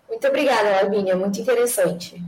Muito 0.07 0.25
obrigada, 0.25 0.83
Lavínia, 0.83 1.17
muito 1.17 1.41
interessante. 1.41 2.23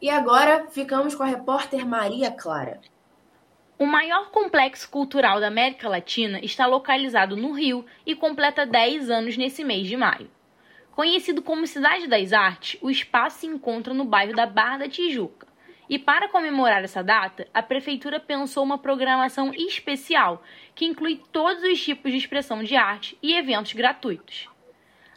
E 0.00 0.08
agora 0.08 0.68
ficamos 0.70 1.14
com 1.16 1.24
a 1.24 1.26
repórter 1.26 1.84
Maria 1.84 2.30
Clara. 2.30 2.80
O 3.76 3.86
maior 3.86 4.30
complexo 4.30 4.88
cultural 4.88 5.40
da 5.40 5.48
América 5.48 5.88
Latina 5.88 6.38
está 6.42 6.64
localizado 6.64 7.36
no 7.36 7.52
Rio 7.52 7.84
e 8.06 8.14
completa 8.14 8.64
10 8.64 9.10
anos 9.10 9.36
nesse 9.36 9.64
mês 9.64 9.88
de 9.88 9.96
maio. 9.96 10.30
Conhecido 11.00 11.40
como 11.40 11.66
Cidade 11.66 12.06
das 12.06 12.30
Artes, 12.30 12.78
o 12.82 12.90
espaço 12.90 13.38
se 13.38 13.46
encontra 13.46 13.94
no 13.94 14.04
bairro 14.04 14.36
da 14.36 14.44
Barra 14.44 14.80
da 14.80 14.86
Tijuca. 14.86 15.46
E 15.88 15.98
para 15.98 16.28
comemorar 16.28 16.84
essa 16.84 17.02
data, 17.02 17.48
a 17.54 17.62
prefeitura 17.62 18.20
pensou 18.20 18.62
uma 18.62 18.76
programação 18.76 19.50
especial 19.54 20.44
que 20.74 20.84
inclui 20.84 21.18
todos 21.32 21.62
os 21.62 21.82
tipos 21.82 22.12
de 22.12 22.18
expressão 22.18 22.62
de 22.62 22.76
arte 22.76 23.16
e 23.22 23.34
eventos 23.34 23.72
gratuitos. 23.72 24.46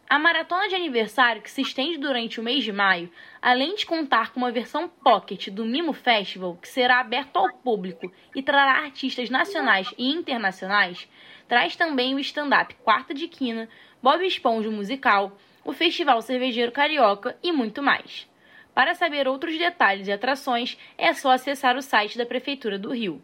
A 0.09 0.17
maratona 0.17 0.69
de 0.69 0.75
aniversário, 0.75 1.41
que 1.41 1.51
se 1.51 1.61
estende 1.61 1.97
durante 1.97 2.39
o 2.39 2.43
mês 2.43 2.63
de 2.63 2.71
maio, 2.71 3.11
além 3.41 3.75
de 3.75 3.85
contar 3.85 4.31
com 4.31 4.39
uma 4.39 4.53
versão 4.53 4.87
pocket 4.87 5.49
do 5.49 5.65
Mimo 5.65 5.91
Festival, 5.91 6.55
que 6.61 6.69
será 6.69 7.01
aberto 7.01 7.35
ao 7.35 7.53
público 7.57 8.09
e 8.33 8.41
trará 8.41 8.85
artistas 8.85 9.29
nacionais 9.29 9.93
e 9.97 10.09
internacionais, 10.13 11.09
traz 11.45 11.75
também 11.75 12.15
o 12.15 12.19
stand-up 12.19 12.73
Quarta 12.75 13.13
de 13.13 13.27
Quina, 13.27 13.67
Bob 14.01 14.25
Esponja 14.25 14.71
musical, 14.71 15.37
o 15.63 15.73
Festival 15.73 16.21
Cervejeiro 16.21 16.71
Carioca 16.71 17.37
e 17.41 17.51
muito 17.51 17.81
mais. 17.81 18.27
Para 18.73 18.95
saber 18.95 19.27
outros 19.27 19.57
detalhes 19.57 20.07
e 20.07 20.11
atrações, 20.11 20.77
é 20.97 21.13
só 21.13 21.31
acessar 21.31 21.77
o 21.77 21.81
site 21.81 22.17
da 22.17 22.25
Prefeitura 22.25 22.79
do 22.79 22.91
Rio. 22.91 23.21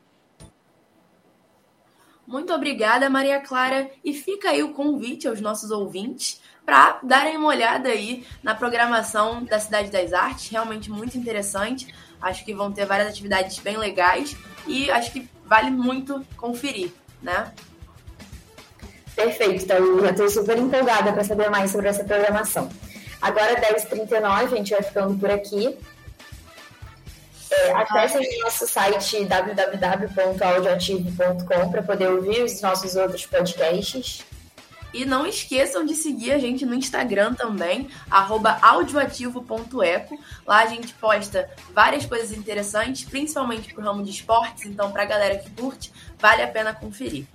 Muito 2.28 2.54
obrigada, 2.54 3.10
Maria 3.10 3.40
Clara. 3.40 3.90
E 4.06 4.14
fica 4.14 4.52
aí 4.52 4.62
o 4.62 4.74
convite 4.74 5.28
aos 5.28 5.42
nossos 5.42 5.72
ouvintes 5.72 6.40
para 6.64 7.00
darem 7.02 7.36
uma 7.36 7.48
olhada 7.48 7.90
aí 7.90 8.24
na 8.44 8.54
programação 8.54 9.44
da 9.44 9.60
Cidade 9.60 9.90
das 9.90 10.14
Artes, 10.14 10.50
realmente 10.50 10.92
muito 10.92 11.18
interessante. 11.18 11.92
Acho 12.22 12.46
que 12.46 12.54
vão 12.54 12.72
ter 12.72 12.86
várias 12.86 13.08
atividades 13.08 13.58
bem 13.58 13.78
legais 13.78 14.38
e 14.68 14.92
acho 14.92 15.12
que 15.12 15.28
vale 15.44 15.72
muito 15.72 16.24
conferir, 16.38 16.92
né? 17.20 17.52
Perfeito, 19.20 19.66
então 19.66 20.00
já 20.00 20.12
estou 20.12 20.30
super 20.30 20.58
empolgada 20.58 21.12
para 21.12 21.26
saber 21.26 21.50
mais 21.50 21.72
sobre 21.72 21.90
essa 21.90 22.06
programação. 22.06 22.70
Agora, 23.22 23.60
10h39, 23.60 24.24
a 24.24 24.48
gente 24.48 24.72
vai 24.72 24.82
ficando 24.82 25.20
por 25.20 25.30
aqui. 25.30 25.78
É, 27.52 27.74
acesse 27.74 28.18
o 28.18 28.44
nosso 28.44 28.66
site 28.66 29.26
www.audioativo.com 29.26 31.70
para 31.70 31.84
poder 31.84 32.08
ouvir 32.08 32.44
os 32.44 32.62
nossos 32.62 32.96
outros 32.96 33.26
podcasts. 33.26 34.24
E 34.94 35.04
não 35.04 35.28
esqueçam 35.28 35.86
de 35.86 35.96
seguir 35.96 36.32
a 36.32 36.40
gente 36.40 36.66
no 36.66 36.74
Instagram 36.74 37.34
também, 37.34 37.90
audioativo.eco. 38.62 40.18
Lá 40.48 40.60
a 40.60 40.68
gente 40.68 40.94
posta 40.94 41.50
várias 41.74 42.06
coisas 42.06 42.32
interessantes, 42.32 43.04
principalmente 43.04 43.74
pro 43.74 43.84
ramo 43.84 44.02
de 44.02 44.12
esportes, 44.12 44.66
então 44.66 44.94
pra 44.94 45.04
galera 45.04 45.38
que 45.38 45.52
curte, 45.52 45.92
vale 46.18 46.42
a 46.42 46.48
pena 46.48 46.74
conferir. 46.74 47.28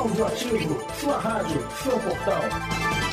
Audioativo, 0.00 0.80
sua 0.98 1.18
rádio, 1.18 1.60
seu 1.82 1.92
portal. 2.00 3.09